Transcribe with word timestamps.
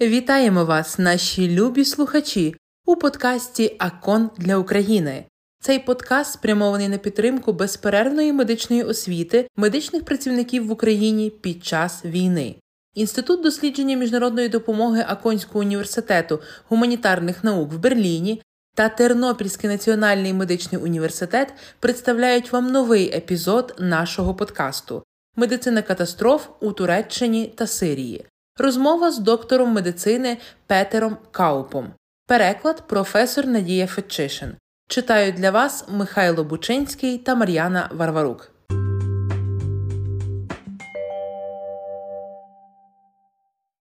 Вітаємо 0.00 0.64
вас, 0.64 0.98
наші 0.98 1.50
любі 1.50 1.84
слухачі, 1.84 2.56
у 2.86 2.96
подкасті 2.96 3.76
Акон 3.78 4.30
для 4.36 4.56
України. 4.56 5.24
Цей 5.60 5.78
подкаст 5.78 6.32
спрямований 6.32 6.88
на 6.88 6.98
підтримку 6.98 7.52
безперервної 7.52 8.32
медичної 8.32 8.82
освіти 8.82 9.48
медичних 9.56 10.04
працівників 10.04 10.66
в 10.66 10.70
Україні 10.70 11.30
під 11.30 11.64
час 11.64 12.04
війни. 12.04 12.54
Інститут 12.94 13.42
дослідження 13.42 13.96
міжнародної 13.96 14.48
допомоги 14.48 15.04
Аконського 15.08 15.60
університету 15.60 16.40
гуманітарних 16.68 17.44
наук 17.44 17.72
в 17.72 17.78
Берліні 17.78 18.42
та 18.78 18.88
Тернопільський 18.88 19.70
національний 19.70 20.34
медичний 20.34 20.82
університет 20.82 21.54
представляють 21.80 22.52
вам 22.52 22.66
новий 22.72 23.16
епізод 23.16 23.74
нашого 23.78 24.34
подкасту 24.34 25.02
Медицина 25.36 25.82
катастроф 25.82 26.48
у 26.60 26.72
Туреччині 26.72 27.46
та 27.56 27.66
Сирії. 27.66 28.26
Розмова 28.58 29.12
з 29.12 29.18
доктором 29.18 29.72
медицини 29.72 30.38
Петером 30.66 31.16
Каупом. 31.30 31.92
Переклад 32.26 32.86
професор 32.88 33.46
Надія 33.46 33.86
Фетчишин. 33.86 34.54
Читають 34.88 35.34
для 35.34 35.50
вас 35.50 35.84
Михайло 35.88 36.44
Бучинський 36.44 37.18
та 37.18 37.34
Мар'яна 37.34 37.90
Варварук. 37.92 38.50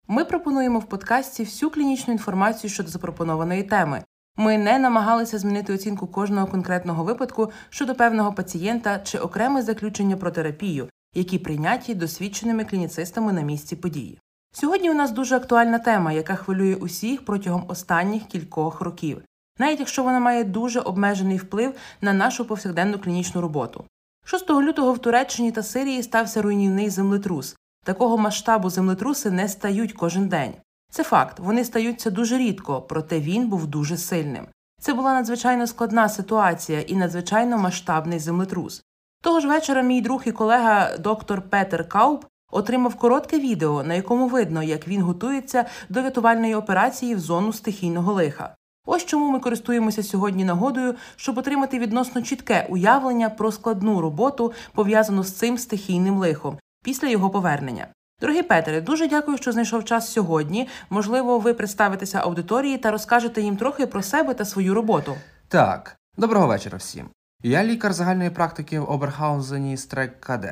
Ми 0.07 0.25
пропонуємо 0.25 0.79
в 0.79 0.85
подкасті 0.85 1.43
всю 1.43 1.69
клінічну 1.69 2.13
інформацію 2.13 2.71
щодо 2.71 2.89
запропонованої 2.89 3.63
теми. 3.63 4.03
Ми 4.37 4.57
не 4.57 4.79
намагалися 4.79 5.37
змінити 5.37 5.73
оцінку 5.73 6.07
кожного 6.07 6.47
конкретного 6.47 7.03
випадку 7.03 7.51
щодо 7.69 7.95
певного 7.95 8.33
пацієнта 8.33 8.99
чи 8.99 9.17
окреме 9.17 9.61
заключення 9.61 10.17
про 10.17 10.31
терапію, 10.31 10.89
які 11.15 11.39
прийняті 11.39 11.95
досвідченими 11.95 12.65
клініцистами 12.65 13.33
на 13.33 13.41
місці 13.41 13.75
події. 13.75 14.19
Сьогодні 14.53 14.91
у 14.91 14.93
нас 14.93 15.11
дуже 15.11 15.35
актуальна 15.35 15.79
тема, 15.79 16.11
яка 16.11 16.35
хвилює 16.35 16.75
усіх 16.75 17.25
протягом 17.25 17.65
останніх 17.67 18.23
кількох 18.23 18.81
років, 18.81 19.21
навіть 19.59 19.79
якщо 19.79 20.03
вона 20.03 20.19
має 20.19 20.43
дуже 20.43 20.79
обмежений 20.79 21.37
вплив 21.37 21.73
на 22.01 22.13
нашу 22.13 22.45
повсякденну 22.45 22.99
клінічну 22.99 23.41
роботу. 23.41 23.85
6 24.25 24.49
лютого 24.49 24.93
в 24.93 24.99
Туреччині 24.99 25.51
та 25.51 25.63
Сирії 25.63 26.03
стався 26.03 26.41
руйнівний 26.41 26.89
землетрус. 26.89 27.55
Такого 27.85 28.17
масштабу 28.17 28.69
землетруси 28.69 29.31
не 29.31 29.47
стають 29.49 29.93
кожен 29.93 30.27
день. 30.27 30.53
Це 30.91 31.03
факт, 31.03 31.39
вони 31.39 31.65
стаються 31.65 32.09
дуже 32.09 32.37
рідко, 32.37 32.81
проте 32.81 33.19
він 33.19 33.47
був 33.47 33.67
дуже 33.67 33.97
сильним. 33.97 34.47
Це 34.81 34.93
була 34.93 35.13
надзвичайно 35.13 35.67
складна 35.67 36.09
ситуація 36.09 36.81
і 36.81 36.95
надзвичайно 36.95 37.57
масштабний 37.57 38.19
землетрус. 38.19 38.83
Того 39.21 39.39
ж 39.39 39.47
вечора 39.47 39.81
мій 39.81 40.01
друг 40.01 40.21
і 40.25 40.31
колега 40.31 40.97
доктор 40.97 41.41
Петер 41.41 41.89
Кауп 41.89 42.25
отримав 42.51 42.95
коротке 42.95 43.39
відео, 43.39 43.83
на 43.83 43.93
якому 43.93 44.27
видно, 44.27 44.63
як 44.63 44.87
він 44.87 45.01
готується 45.01 45.65
до 45.89 46.01
рятувальної 46.01 46.55
операції 46.55 47.15
в 47.15 47.19
зону 47.19 47.53
стихійного 47.53 48.13
лиха. 48.13 48.55
Ось 48.85 49.05
чому 49.05 49.31
ми 49.31 49.39
користуємося 49.39 50.03
сьогодні 50.03 50.43
нагодою, 50.43 50.95
щоб 51.15 51.37
отримати 51.37 51.79
відносно 51.79 52.21
чітке 52.21 52.67
уявлення 52.69 53.29
про 53.29 53.51
складну 53.51 54.01
роботу, 54.01 54.53
пов'язану 54.73 55.23
з 55.23 55.31
цим 55.31 55.57
стихійним 55.57 56.17
лихом 56.17 56.57
після 56.83 57.07
його 57.07 57.29
повернення. 57.29 57.87
Дорогі 58.21 58.43
Петере, 58.43 58.81
дуже 58.81 59.07
дякую, 59.07 59.37
що 59.37 59.51
знайшов 59.51 59.85
час 59.85 60.11
сьогодні. 60.11 60.67
Можливо, 60.89 61.39
ви 61.39 61.53
представитеся 61.53 62.19
аудиторії 62.19 62.77
та 62.77 62.91
розкажете 62.91 63.41
їм 63.41 63.57
трохи 63.57 63.87
про 63.87 64.03
себе 64.03 64.33
та 64.33 64.45
свою 64.45 64.73
роботу. 64.73 65.15
Так, 65.47 65.97
доброго 66.17 66.47
вечора 66.47 66.77
всім. 66.77 67.09
Я 67.43 67.63
лікар 67.63 67.93
загальної 67.93 68.29
практики 68.29 68.79
в 68.79 68.89
Оберхаузені 68.89 69.77
Стрек 69.77 70.19
КД. 70.19 70.45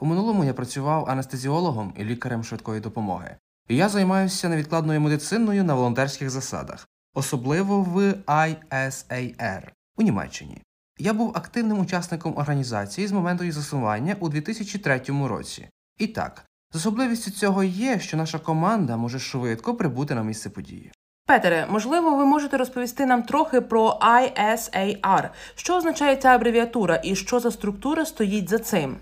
У 0.00 0.06
минулому 0.06 0.44
я 0.44 0.54
працював 0.54 1.10
анестезіологом 1.10 1.94
і 1.96 2.04
лікарем 2.04 2.44
швидкої 2.44 2.80
допомоги. 2.80 3.36
Я 3.68 3.88
займаюся 3.88 4.48
невідкладною 4.48 5.00
медициною 5.00 5.64
на 5.64 5.74
волонтерських 5.74 6.30
засадах, 6.30 6.88
особливо 7.14 7.82
в 7.82 8.12
ISAR 8.26 9.62
у 9.96 10.02
Німеччині. 10.02 10.62
Я 10.98 11.12
був 11.12 11.32
активним 11.34 11.78
учасником 11.78 12.38
організації 12.38 13.06
з 13.06 13.12
моменту 13.12 13.44
її 13.44 13.52
заснування 13.52 14.16
у 14.20 14.28
2003 14.28 15.00
році. 15.08 15.68
І 15.98 16.06
так, 16.06 16.46
з 16.74 16.76
особливістю 16.76 17.30
цього 17.30 17.64
є, 17.64 18.00
що 18.00 18.16
наша 18.16 18.38
команда 18.38 18.96
може 18.96 19.18
швидко 19.18 19.74
прибути 19.74 20.14
на 20.14 20.22
місце 20.22 20.50
події. 20.50 20.92
Петере, 21.26 21.66
можливо, 21.70 22.16
ви 22.16 22.24
можете 22.24 22.56
розповісти 22.56 23.06
нам 23.06 23.22
трохи 23.22 23.60
про 23.60 23.98
ISAR. 24.00 25.28
Що 25.54 25.76
означає 25.76 26.16
ця 26.16 26.28
абревіатура 26.28 27.00
і 27.04 27.16
що 27.16 27.40
за 27.40 27.50
структура 27.50 28.04
стоїть 28.04 28.48
за 28.48 28.58
цим? 28.58 28.96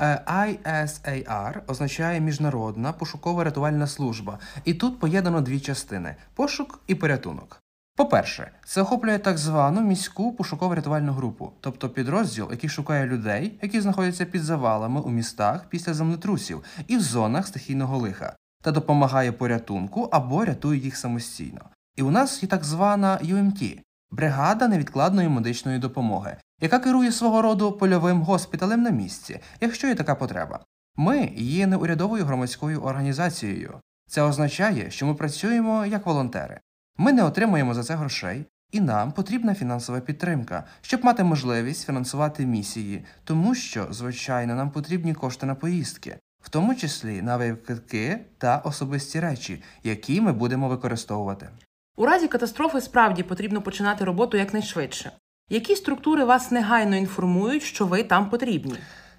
Е, 0.00 0.22
ISAR 0.26 1.60
означає 1.66 2.20
міжнародна 2.20 2.92
пошукова 2.92 3.44
рятувальна 3.44 3.86
служба, 3.86 4.38
і 4.64 4.74
тут 4.74 5.00
поєднано 5.00 5.40
дві 5.40 5.60
частини 5.60 6.16
пошук 6.34 6.80
і 6.86 6.94
порятунок. 6.94 7.61
По-перше, 7.96 8.50
це 8.64 8.82
охоплює 8.82 9.18
так 9.18 9.38
звану 9.38 9.80
міську 9.80 10.32
пошуково 10.32 10.74
рятувальну 10.74 11.12
групу, 11.12 11.52
тобто 11.60 11.88
підрозділ, 11.88 12.48
який 12.50 12.70
шукає 12.70 13.06
людей, 13.06 13.58
які 13.62 13.80
знаходяться 13.80 14.24
під 14.24 14.42
завалами 14.42 15.00
у 15.00 15.10
містах 15.10 15.68
після 15.68 15.94
землетрусів 15.94 16.64
і 16.86 16.96
в 16.96 17.00
зонах 17.00 17.46
стихійного 17.46 17.98
лиха, 17.98 18.36
та 18.62 18.72
допомагає 18.72 19.32
порятунку 19.32 20.08
або 20.12 20.44
рятує 20.44 20.80
їх 20.80 20.96
самостійно. 20.96 21.60
І 21.96 22.02
у 22.02 22.10
нас 22.10 22.42
є 22.42 22.48
так 22.48 22.64
звана 22.64 23.18
UMT– 23.22 23.80
бригада 24.10 24.68
невідкладної 24.68 25.28
медичної 25.28 25.78
допомоги, 25.78 26.36
яка 26.60 26.78
керує 26.78 27.12
свого 27.12 27.42
роду 27.42 27.72
польовим 27.72 28.22
госпіталем 28.22 28.82
на 28.82 28.90
місці, 28.90 29.40
якщо 29.60 29.86
є 29.86 29.94
така 29.94 30.14
потреба. 30.14 30.64
Ми 30.96 31.32
є 31.36 31.66
неурядовою 31.66 32.24
громадською 32.24 32.82
організацією. 32.82 33.80
Це 34.08 34.22
означає, 34.22 34.90
що 34.90 35.06
ми 35.06 35.14
працюємо 35.14 35.86
як 35.86 36.06
волонтери. 36.06 36.60
Ми 36.98 37.12
не 37.12 37.24
отримуємо 37.24 37.74
за 37.74 37.82
це 37.82 37.94
грошей, 37.94 38.44
і 38.72 38.80
нам 38.80 39.12
потрібна 39.12 39.54
фінансова 39.54 40.00
підтримка, 40.00 40.64
щоб 40.80 41.04
мати 41.04 41.24
можливість 41.24 41.86
фінансувати 41.86 42.46
місії, 42.46 43.04
тому 43.24 43.54
що, 43.54 43.86
звичайно, 43.90 44.54
нам 44.54 44.70
потрібні 44.70 45.14
кошти 45.14 45.46
на 45.46 45.54
поїздки, 45.54 46.18
в 46.44 46.48
тому 46.48 46.74
числі 46.74 47.22
на 47.22 47.36
вивкитки 47.36 48.20
та 48.38 48.58
особисті 48.58 49.20
речі, 49.20 49.62
які 49.84 50.20
ми 50.20 50.32
будемо 50.32 50.68
використовувати. 50.68 51.48
У 51.96 52.06
разі 52.06 52.28
катастрофи 52.28 52.80
справді 52.80 53.22
потрібно 53.22 53.62
починати 53.62 54.04
роботу 54.04 54.36
якнайшвидше. 54.36 55.12
Які 55.50 55.76
структури 55.76 56.24
вас 56.24 56.50
негайно 56.50 56.96
інформують, 56.96 57.62
що 57.62 57.86
ви 57.86 58.02
там 58.02 58.30
потрібні? 58.30 58.76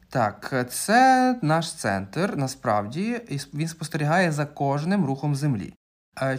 Так, 0.09 0.65
це 0.69 1.35
наш 1.41 1.73
центр, 1.73 2.33
насправді, 2.35 3.21
він 3.53 3.67
спостерігає 3.67 4.31
за 4.31 4.45
кожним 4.45 5.05
рухом 5.05 5.35
землі. 5.35 5.73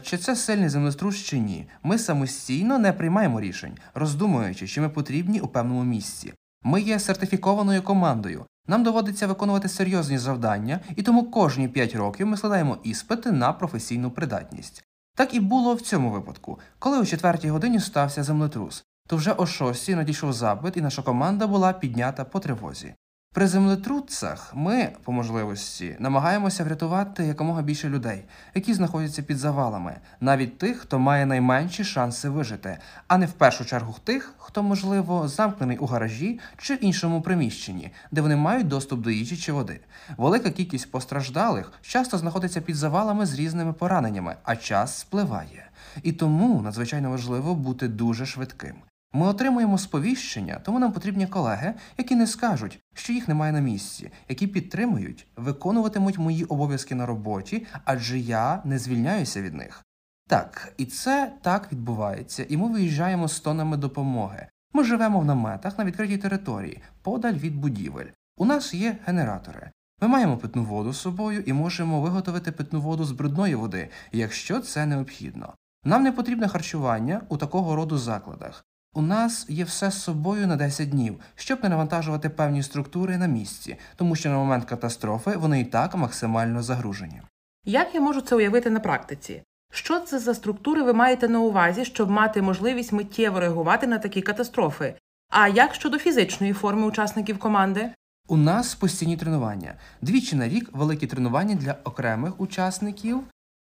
Чи 0.02 0.18
це 0.18 0.36
сильний 0.36 0.68
землетрус 0.68 1.16
чи 1.16 1.38
ні? 1.38 1.68
Ми 1.82 1.98
самостійно 1.98 2.78
не 2.78 2.92
приймаємо 2.92 3.40
рішень, 3.40 3.78
роздумуючи, 3.94 4.66
що 4.66 4.82
ми 4.82 4.88
потрібні 4.88 5.40
у 5.40 5.48
певному 5.48 5.84
місці. 5.84 6.32
Ми 6.62 6.80
є 6.80 6.98
сертифікованою 6.98 7.82
командою. 7.82 8.46
Нам 8.66 8.82
доводиться 8.82 9.26
виконувати 9.26 9.68
серйозні 9.68 10.18
завдання, 10.18 10.80
і 10.96 11.02
тому 11.02 11.30
кожні 11.30 11.68
5 11.68 11.94
років 11.94 12.26
ми 12.26 12.36
складаємо 12.36 12.78
іспити 12.82 13.32
на 13.32 13.52
професійну 13.52 14.10
придатність. 14.10 14.84
Так 15.16 15.34
і 15.34 15.40
було 15.40 15.74
в 15.74 15.80
цьому 15.80 16.10
випадку, 16.10 16.58
коли 16.78 16.98
о 16.98 17.06
4 17.06 17.50
годині 17.50 17.80
стався 17.80 18.22
землетрус, 18.22 18.84
то 19.08 19.16
вже 19.16 19.32
о 19.32 19.46
6 19.46 19.88
надійшов 19.88 20.32
запит, 20.32 20.76
і 20.76 20.80
наша 20.80 21.02
команда 21.02 21.46
була 21.46 21.72
піднята 21.72 22.24
по 22.24 22.40
тривозі. 22.40 22.94
При 23.34 23.46
землетрусах 23.46 24.52
ми, 24.54 24.92
по 25.04 25.12
можливості, 25.12 25.96
намагаємося 25.98 26.64
врятувати 26.64 27.24
якомога 27.24 27.62
більше 27.62 27.88
людей, 27.88 28.24
які 28.54 28.74
знаходяться 28.74 29.22
під 29.22 29.38
завалами, 29.38 29.96
навіть 30.20 30.58
тих, 30.58 30.78
хто 30.78 30.98
має 30.98 31.26
найменші 31.26 31.84
шанси 31.84 32.28
вижити, 32.28 32.78
а 33.08 33.18
не 33.18 33.26
в 33.26 33.32
першу 33.32 33.64
чергу 33.64 33.94
тих, 34.04 34.34
хто, 34.38 34.62
можливо, 34.62 35.28
замкнений 35.28 35.78
у 35.78 35.86
гаражі 35.86 36.40
чи 36.58 36.74
іншому 36.74 37.22
приміщенні, 37.22 37.90
де 38.10 38.20
вони 38.20 38.36
мають 38.36 38.68
доступ 38.68 39.00
до 39.00 39.10
їжі 39.10 39.36
чи 39.36 39.52
води. 39.52 39.80
Велика 40.16 40.50
кількість 40.50 40.90
постраждалих 40.90 41.72
часто 41.82 42.18
знаходиться 42.18 42.60
під 42.60 42.76
завалами 42.76 43.26
з 43.26 43.34
різними 43.34 43.72
пораненнями, 43.72 44.36
а 44.44 44.56
час 44.56 44.98
спливає. 44.98 45.70
І 46.02 46.12
тому 46.12 46.62
надзвичайно 46.62 47.10
важливо 47.10 47.54
бути 47.54 47.88
дуже 47.88 48.26
швидким. 48.26 48.74
Ми 49.16 49.26
отримуємо 49.26 49.78
сповіщення, 49.78 50.60
тому 50.64 50.78
нам 50.78 50.92
потрібні 50.92 51.26
колеги, 51.26 51.74
які 51.98 52.16
не 52.16 52.26
скажуть, 52.26 52.80
що 52.94 53.12
їх 53.12 53.28
немає 53.28 53.52
на 53.52 53.60
місці, 53.60 54.10
які 54.28 54.46
підтримують, 54.46 55.26
виконуватимуть 55.36 56.18
мої 56.18 56.44
обов'язки 56.44 56.94
на 56.94 57.06
роботі, 57.06 57.66
адже 57.84 58.18
я 58.18 58.62
не 58.64 58.78
звільняюся 58.78 59.42
від 59.42 59.54
них. 59.54 59.84
Так, 60.28 60.74
і 60.76 60.84
це 60.84 61.32
так 61.42 61.72
відбувається, 61.72 62.46
і 62.48 62.56
ми 62.56 62.68
виїжджаємо 62.68 63.28
з 63.28 63.40
тонами 63.40 63.76
допомоги. 63.76 64.46
Ми 64.72 64.84
живемо 64.84 65.20
в 65.20 65.24
наметах 65.24 65.78
на 65.78 65.84
відкритій 65.84 66.18
території, 66.18 66.82
подаль 67.02 67.34
від 67.34 67.56
будівель. 67.56 68.10
У 68.36 68.44
нас 68.44 68.74
є 68.74 68.96
генератори. 69.06 69.70
Ми 70.02 70.08
маємо 70.08 70.36
питну 70.36 70.64
воду 70.64 70.92
з 70.92 71.00
собою 71.00 71.42
і 71.46 71.52
можемо 71.52 72.00
виготовити 72.00 72.52
питну 72.52 72.80
воду 72.80 73.04
з 73.04 73.12
брудної 73.12 73.54
води, 73.54 73.88
якщо 74.12 74.60
це 74.60 74.86
необхідно. 74.86 75.54
Нам 75.84 76.02
не 76.02 76.12
потрібне 76.12 76.48
харчування 76.48 77.20
у 77.28 77.36
такого 77.36 77.76
роду 77.76 77.98
закладах. 77.98 78.64
У 78.96 79.02
нас 79.02 79.46
є 79.48 79.64
все 79.64 79.90
з 79.90 80.02
собою 80.02 80.46
на 80.46 80.56
10 80.56 80.90
днів, 80.90 81.20
щоб 81.34 81.58
не 81.62 81.68
навантажувати 81.68 82.28
певні 82.28 82.62
структури 82.62 83.18
на 83.18 83.26
місці, 83.26 83.76
тому 83.96 84.16
що 84.16 84.28
на 84.28 84.36
момент 84.36 84.64
катастрофи 84.64 85.36
вони 85.36 85.60
і 85.60 85.64
так 85.64 85.94
максимально 85.94 86.62
загружені. 86.62 87.22
Як 87.64 87.94
я 87.94 88.00
можу 88.00 88.20
це 88.20 88.36
уявити 88.36 88.70
на 88.70 88.80
практиці? 88.80 89.42
Що 89.72 90.00
це 90.00 90.18
за 90.18 90.34
структури 90.34 90.82
ви 90.82 90.92
маєте 90.92 91.28
на 91.28 91.40
увазі, 91.40 91.84
щоб 91.84 92.10
мати 92.10 92.42
можливість 92.42 92.92
миттєво 92.92 93.40
реагувати 93.40 93.86
на 93.86 93.98
такі 93.98 94.22
катастрофи? 94.22 94.94
А 95.30 95.48
як 95.48 95.74
щодо 95.74 95.98
фізичної 95.98 96.52
форми 96.52 96.86
учасників 96.86 97.38
команди? 97.38 97.90
У 98.28 98.36
нас 98.36 98.74
постійні 98.74 99.16
тренування. 99.16 99.74
Двічі 100.02 100.36
на 100.36 100.48
рік 100.48 100.70
великі 100.72 101.06
тренування 101.06 101.54
для 101.54 101.76
окремих 101.84 102.40
учасників 102.40 103.24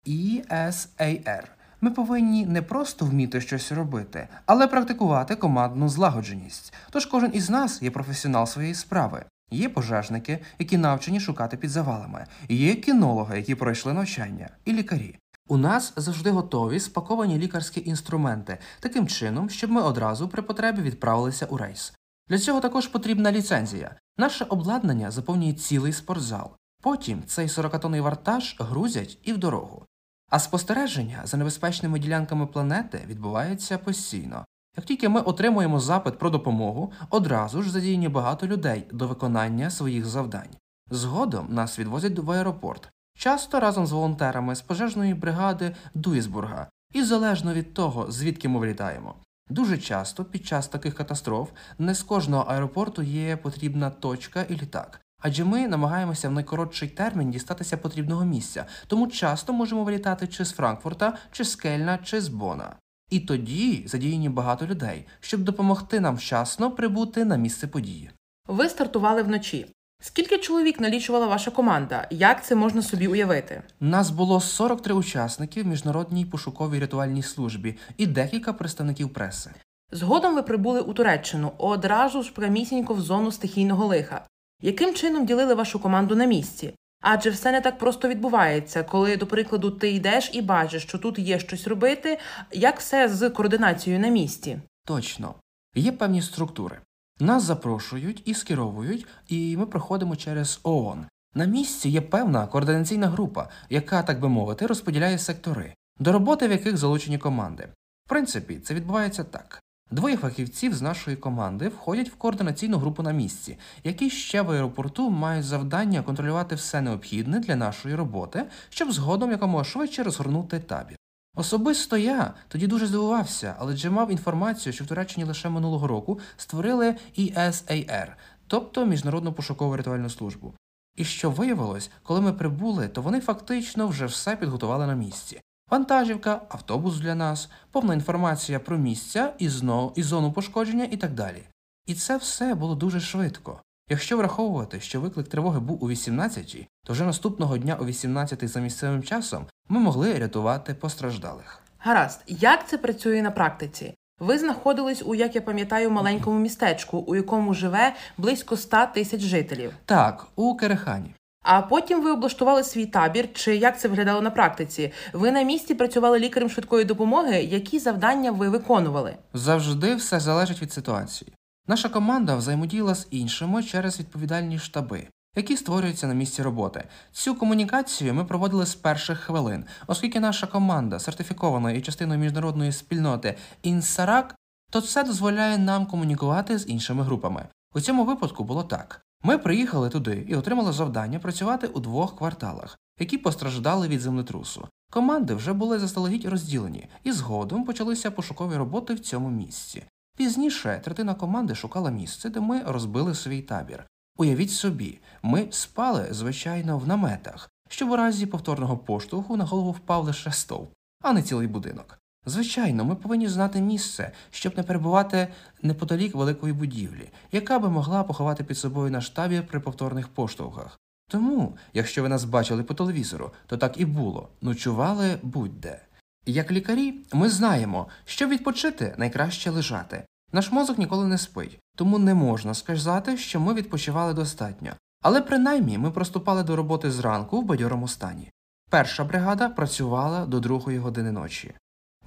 ESAR. 0.07 1.43
Ми 1.81 1.91
повинні 1.91 2.45
не 2.45 2.61
просто 2.61 3.05
вміти 3.05 3.41
щось 3.41 3.71
робити, 3.71 4.27
але 4.45 4.67
практикувати 4.67 5.35
командну 5.35 5.89
злагодженість. 5.89 6.73
Тож 6.89 7.05
кожен 7.05 7.31
із 7.33 7.49
нас 7.49 7.81
є 7.81 7.91
професіонал 7.91 8.45
своєї 8.45 8.75
справи. 8.75 9.25
Є 9.51 9.69
пожежники, 9.69 10.39
які 10.59 10.77
навчені 10.77 11.19
шукати 11.19 11.57
під 11.57 11.69
завалами, 11.69 12.25
є 12.49 12.75
кінологи, 12.75 13.37
які 13.37 13.55
пройшли 13.55 13.93
навчання, 13.93 14.49
і 14.65 14.73
лікарі. 14.73 15.15
У 15.47 15.57
нас 15.57 15.93
завжди 15.95 16.31
готові 16.31 16.79
спаковані 16.79 17.37
лікарські 17.37 17.83
інструменти, 17.85 18.57
таким 18.79 19.07
чином, 19.07 19.49
щоб 19.49 19.71
ми 19.71 19.81
одразу 19.81 20.27
при 20.29 20.41
потребі 20.41 20.81
відправилися 20.81 21.45
у 21.45 21.57
рейс. 21.57 21.93
Для 22.29 22.39
цього 22.39 22.59
також 22.59 22.87
потрібна 22.87 23.31
ліцензія. 23.31 23.95
Наше 24.17 24.45
обладнання 24.45 25.11
заповнює 25.11 25.53
цілий 25.53 25.93
спортзал. 25.93 26.51
Потім 26.81 27.23
цей 27.25 27.47
40-тонний 27.47 28.01
вартаж 28.01 28.55
грузять 28.59 29.17
і 29.23 29.33
в 29.33 29.37
дорогу. 29.37 29.85
А 30.29 30.39
спостереження 30.39 31.21
за 31.23 31.37
небезпечними 31.37 31.99
ділянками 31.99 32.47
планети 32.47 33.01
відбувається 33.07 33.77
постійно. 33.77 34.45
Як 34.77 34.85
тільки 34.85 35.09
ми 35.09 35.21
отримуємо 35.21 35.79
запит 35.79 36.17
про 36.17 36.29
допомогу, 36.29 36.91
одразу 37.09 37.61
ж 37.61 37.71
задіяні 37.71 38.09
багато 38.09 38.47
людей 38.47 38.87
до 38.91 39.07
виконання 39.07 39.69
своїх 39.69 40.05
завдань. 40.05 40.55
Згодом 40.89 41.47
нас 41.49 41.79
відвозять 41.79 42.19
в 42.19 42.31
аеропорт, 42.31 42.89
часто 43.17 43.59
разом 43.59 43.87
з 43.87 43.91
волонтерами 43.91 44.55
з 44.55 44.61
пожежної 44.61 45.13
бригади 45.13 45.75
Дуїсбурга, 45.93 46.69
і 46.93 47.03
залежно 47.03 47.53
від 47.53 47.73
того, 47.73 48.11
звідки 48.11 48.49
ми 48.49 48.59
вилітаємо. 48.59 49.15
Дуже 49.49 49.77
часто 49.77 50.25
під 50.25 50.45
час 50.45 50.67
таких 50.67 50.95
катастроф 50.95 51.49
не 51.77 51.95
з 51.95 52.03
кожного 52.03 52.43
аеропорту 52.43 53.01
є 53.01 53.37
потрібна 53.37 53.89
точка 53.89 54.41
і 54.41 54.53
літак. 54.53 55.01
Адже 55.27 55.43
ми 55.43 55.67
намагаємося 55.67 56.29
в 56.29 56.31
найкоротший 56.31 56.87
термін 56.89 57.31
дістатися 57.31 57.77
потрібного 57.77 58.25
місця, 58.25 58.65
тому 58.87 59.07
часто 59.07 59.53
можемо 59.53 59.83
вилітати 59.83 60.27
чи 60.27 60.45
з 60.45 60.51
Франкфурта, 60.51 61.17
чи 61.31 61.43
з 61.43 61.55
Кельна, 61.55 61.97
чи 62.03 62.21
з 62.21 62.27
Бона. 62.27 62.75
І 63.09 63.19
тоді 63.19 63.83
задіяні 63.87 64.29
багато 64.29 64.67
людей, 64.67 65.05
щоб 65.19 65.41
допомогти 65.41 65.99
нам 65.99 66.15
вчасно 66.15 66.71
прибути 66.71 67.25
на 67.25 67.37
місце 67.37 67.67
події. 67.67 68.09
Ви 68.47 68.69
стартували 68.69 69.23
вночі. 69.23 69.67
Скільки 70.01 70.37
чоловік 70.37 70.79
налічувала 70.79 71.27
ваша 71.27 71.51
команда? 71.51 72.07
Як 72.09 72.45
це 72.45 72.55
можна 72.55 72.81
собі 72.81 73.07
уявити? 73.07 73.61
Нас 73.79 74.09
було 74.09 74.41
43 74.41 74.93
учасники 74.93 75.63
в 75.63 75.67
міжнародній 75.67 76.25
пошуковій 76.25 76.79
рятувальній 76.79 77.23
службі 77.23 77.77
і 77.97 78.07
декілька 78.07 78.53
представників 78.53 79.13
преси. 79.13 79.51
Згодом 79.91 80.35
ви 80.35 80.43
прибули 80.43 80.81
у 80.81 80.93
Туреччину 80.93 81.51
одразу 81.57 82.23
ж 82.23 82.33
прямісінько 82.33 82.93
в 82.93 83.01
зону 83.01 83.31
стихійного 83.31 83.85
лиха. 83.85 84.25
Яким 84.61 84.93
чином 84.93 85.25
ділили 85.25 85.53
вашу 85.53 85.79
команду 85.79 86.15
на 86.15 86.25
місці? 86.25 86.73
Адже 87.01 87.29
все 87.29 87.51
не 87.51 87.61
так 87.61 87.77
просто 87.77 88.07
відбувається, 88.07 88.83
коли, 88.83 89.17
до 89.17 89.27
прикладу, 89.27 89.71
ти 89.71 89.91
йдеш 89.91 90.29
і 90.33 90.41
бачиш, 90.41 90.83
що 90.83 90.97
тут 90.97 91.19
є 91.19 91.39
щось 91.39 91.67
робити, 91.67 92.19
як 92.51 92.79
все 92.79 93.09
з 93.09 93.29
координацією 93.29 94.01
на 94.01 94.07
місці. 94.07 94.59
Точно, 94.85 95.35
є 95.75 95.91
певні 95.91 96.21
структури. 96.21 96.79
Нас 97.19 97.43
запрошують 97.43 98.21
і 98.25 98.33
скеровують, 98.33 99.05
і 99.27 99.57
ми 99.57 99.65
проходимо 99.65 100.15
через 100.15 100.59
ООН. 100.63 101.05
На 101.33 101.45
місці 101.45 101.89
є 101.89 102.01
певна 102.01 102.47
координаційна 102.47 103.07
група, 103.07 103.49
яка, 103.69 104.03
так 104.03 104.19
би 104.19 104.29
мовити, 104.29 104.67
розподіляє 104.67 105.17
сектори, 105.17 105.73
до 105.99 106.11
роботи 106.11 106.47
в 106.47 106.51
яких 106.51 106.77
залучені 106.77 107.17
команди. 107.17 107.67
В 108.05 108.09
принципі, 108.09 108.59
це 108.59 108.73
відбувається 108.73 109.23
так. 109.23 109.63
Двоє 109.91 110.17
фахівців 110.17 110.73
з 110.73 110.81
нашої 110.81 111.17
команди 111.17 111.67
входять 111.67 112.09
в 112.09 112.15
координаційну 112.15 112.77
групу 112.77 113.03
на 113.03 113.11
місці, 113.11 113.57
які 113.83 114.09
ще 114.09 114.41
в 114.41 114.51
аеропорту 114.51 115.09
мають 115.09 115.45
завдання 115.45 116.01
контролювати 116.01 116.55
все 116.55 116.81
необхідне 116.81 117.39
для 117.39 117.55
нашої 117.55 117.95
роботи, 117.95 118.45
щоб 118.69 118.91
згодом 118.91 119.31
якомога 119.31 119.63
швидше 119.63 120.03
розгорнути 120.03 120.59
табір. 120.59 120.97
Особисто 121.35 121.97
я 121.97 122.33
тоді 122.47 122.67
дуже 122.67 122.87
здивувався, 122.87 123.55
але 123.59 123.73
вже 123.73 123.89
мав 123.89 124.11
інформацію, 124.11 124.73
що 124.73 124.83
в 124.83 124.87
Туреччині 124.87 125.25
лише 125.25 125.49
минулого 125.49 125.87
року 125.87 126.19
створили 126.37 126.95
ESAR, 127.17 128.07
тобто 128.47 128.85
Міжнародну 128.85 129.33
пошукову 129.33 129.75
рятувальну 129.75 130.09
службу. 130.09 130.53
І 130.95 131.03
що 131.03 131.31
виявилось, 131.31 131.91
коли 132.03 132.21
ми 132.21 132.33
прибули, 132.33 132.87
то 132.87 133.01
вони 133.01 133.19
фактично 133.19 133.87
вже 133.87 134.05
все 134.05 134.35
підготували 134.35 134.87
на 134.87 134.93
місці. 134.95 135.41
Вантажівка, 135.71 136.41
автобус 136.49 136.97
для 136.99 137.15
нас, 137.15 137.49
повна 137.71 137.93
інформація 137.93 138.59
про 138.59 138.77
місця 138.77 139.33
і 139.37 139.49
знову 139.49 139.93
і 139.95 140.03
зону 140.03 140.31
пошкодження 140.31 140.87
і 140.91 140.97
так 140.97 141.13
далі. 141.13 141.43
І 141.85 141.93
це 141.93 142.17
все 142.17 142.55
було 142.55 142.75
дуже 142.75 142.99
швидко. 142.99 143.61
Якщо 143.89 144.17
враховувати, 144.17 144.79
що 144.79 145.01
виклик 145.01 145.27
тривоги 145.27 145.59
був 145.59 145.83
у 145.83 145.89
18-й, 145.89 146.67
то 146.85 146.93
вже 146.93 147.03
наступного 147.03 147.57
дня 147.57 147.77
о 147.79 147.83
18-й 147.83 148.47
за 148.47 148.59
місцевим 148.59 149.03
часом 149.03 149.45
ми 149.69 149.79
могли 149.79 150.19
рятувати 150.19 150.73
постраждалих. 150.73 151.61
Гаразд, 151.77 152.23
як 152.27 152.67
це 152.67 152.77
працює 152.77 153.21
на 153.21 153.31
практиці? 153.31 153.93
Ви 154.19 154.39
знаходились 154.39 155.03
у, 155.05 155.15
як 155.15 155.35
я 155.35 155.41
пам'ятаю, 155.41 155.91
маленькому 155.91 156.39
містечку, 156.39 156.97
у 156.97 157.15
якому 157.15 157.53
живе 157.53 157.95
близько 158.17 158.57
100 158.57 158.85
тисяч 158.93 159.21
жителів. 159.21 159.73
Так, 159.85 160.27
у 160.35 160.55
Керехані. 160.55 161.13
А 161.49 161.61
потім 161.61 162.03
ви 162.03 162.11
облаштували 162.11 162.63
свій 162.63 162.85
табір, 162.85 163.29
чи 163.33 163.55
як 163.55 163.79
це 163.79 163.87
виглядало 163.87 164.21
на 164.21 164.29
практиці? 164.29 164.93
Ви 165.13 165.31
на 165.31 165.41
місці 165.41 165.75
працювали 165.75 166.19
лікарем 166.19 166.49
швидкої 166.49 166.85
допомоги. 166.85 167.43
Які 167.43 167.79
завдання 167.79 168.31
ви 168.31 168.49
виконували? 168.49 169.15
Завжди 169.33 169.95
все 169.95 170.19
залежить 170.19 170.61
від 170.61 170.73
ситуації. 170.73 171.33
Наша 171.67 171.89
команда 171.89 172.35
взаємодіяла 172.35 172.95
з 172.95 173.07
іншими 173.11 173.63
через 173.63 173.99
відповідальні 173.99 174.59
штаби, 174.59 175.07
які 175.35 175.57
створюються 175.57 176.07
на 176.07 176.13
місці 176.13 176.41
роботи. 176.41 176.83
Цю 177.11 177.35
комунікацію 177.35 178.13
ми 178.13 178.25
проводили 178.25 178.65
з 178.65 178.75
перших 178.75 179.19
хвилин, 179.19 179.65
оскільки 179.87 180.19
наша 180.19 180.47
команда 180.47 180.99
сертифікована 180.99 181.71
і 181.71 181.81
частиною 181.81 182.19
міжнародної 182.19 182.71
спільноти 182.71 183.35
Інсарак, 183.63 184.35
то 184.71 184.81
це 184.81 185.03
дозволяє 185.03 185.57
нам 185.57 185.85
комунікувати 185.85 186.57
з 186.57 186.69
іншими 186.69 187.03
групами. 187.03 187.45
У 187.75 187.81
цьому 187.81 188.05
випадку 188.05 188.43
було 188.43 188.63
так. 188.63 189.06
Ми 189.23 189.37
приїхали 189.37 189.89
туди 189.89 190.25
і 190.27 190.35
отримали 190.35 190.71
завдання 190.71 191.19
працювати 191.19 191.67
у 191.67 191.79
двох 191.79 192.17
кварталах, 192.17 192.79
які 192.99 193.17
постраждали 193.17 193.87
від 193.87 194.01
землетрусу. 194.01 194.67
Команди 194.91 195.33
вже 195.33 195.53
були 195.53 195.79
заздалегідь 195.79 196.25
розділені, 196.25 196.87
і 197.03 197.11
згодом 197.11 197.65
почалися 197.65 198.11
пошукові 198.11 198.55
роботи 198.55 198.93
в 198.93 198.99
цьому 198.99 199.29
місці. 199.29 199.83
Пізніше 200.17 200.81
третина 200.83 201.13
команди 201.13 201.55
шукала 201.55 201.91
місце, 201.91 202.29
де 202.29 202.39
ми 202.39 202.61
розбили 202.65 203.15
свій 203.15 203.41
табір. 203.41 203.85
Уявіть 204.17 204.51
собі, 204.51 204.99
ми 205.23 205.47
спали, 205.51 206.07
звичайно, 206.11 206.77
в 206.77 206.87
наметах, 206.87 207.49
щоб 207.69 207.91
у 207.91 207.95
разі 207.95 208.25
повторного 208.25 208.77
поштовху 208.77 209.37
на 209.37 209.43
голову 209.43 209.71
впав 209.71 210.05
лише 210.05 210.31
стовп, 210.31 210.73
а 211.03 211.13
не 211.13 211.23
цілий 211.23 211.47
будинок. 211.47 211.99
Звичайно, 212.27 212.85
ми 212.85 212.95
повинні 212.95 213.27
знати 213.27 213.61
місце, 213.61 214.11
щоб 214.31 214.57
не 214.57 214.63
перебувати 214.63 215.27
неподалік 215.61 216.15
великої 216.15 216.53
будівлі, 216.53 217.09
яка 217.31 217.59
би 217.59 217.69
могла 217.69 218.03
поховати 218.03 218.43
під 218.43 218.57
собою 218.57 218.91
наш 218.91 219.09
табір 219.09 219.47
при 219.47 219.59
повторних 219.59 220.07
поштовхах. 220.07 220.79
Тому, 221.09 221.57
якщо 221.73 222.01
ви 222.01 222.09
нас 222.09 222.23
бачили 222.23 222.63
по 222.63 222.73
телевізору, 222.73 223.31
то 223.45 223.57
так 223.57 223.79
і 223.79 223.85
було 223.85 224.29
ночували 224.41 225.17
будь-де. 225.23 225.81
Як 226.25 226.51
лікарі, 226.51 226.93
ми 227.13 227.29
знаємо, 227.29 227.87
що 228.05 228.27
відпочити 228.27 228.95
найкраще 228.97 229.49
лежати. 229.49 230.03
Наш 230.33 230.51
мозок 230.51 230.77
ніколи 230.77 231.07
не 231.07 231.17
спить, 231.17 231.59
тому 231.75 231.99
не 231.99 232.13
можна 232.13 232.53
сказати, 232.53 233.17
що 233.17 233.39
ми 233.39 233.53
відпочивали 233.53 234.13
достатньо. 234.13 234.71
Але 235.01 235.21
принаймні 235.21 235.77
ми 235.77 235.91
проступали 235.91 236.43
до 236.43 236.55
роботи 236.55 236.91
зранку 236.91 237.41
в 237.41 237.45
бадьорому 237.45 237.87
стані. 237.87 238.31
Перша 238.69 239.03
бригада 239.03 239.49
працювала 239.49 240.25
до 240.25 240.39
другої 240.39 240.77
години 240.77 241.11
ночі. 241.11 241.53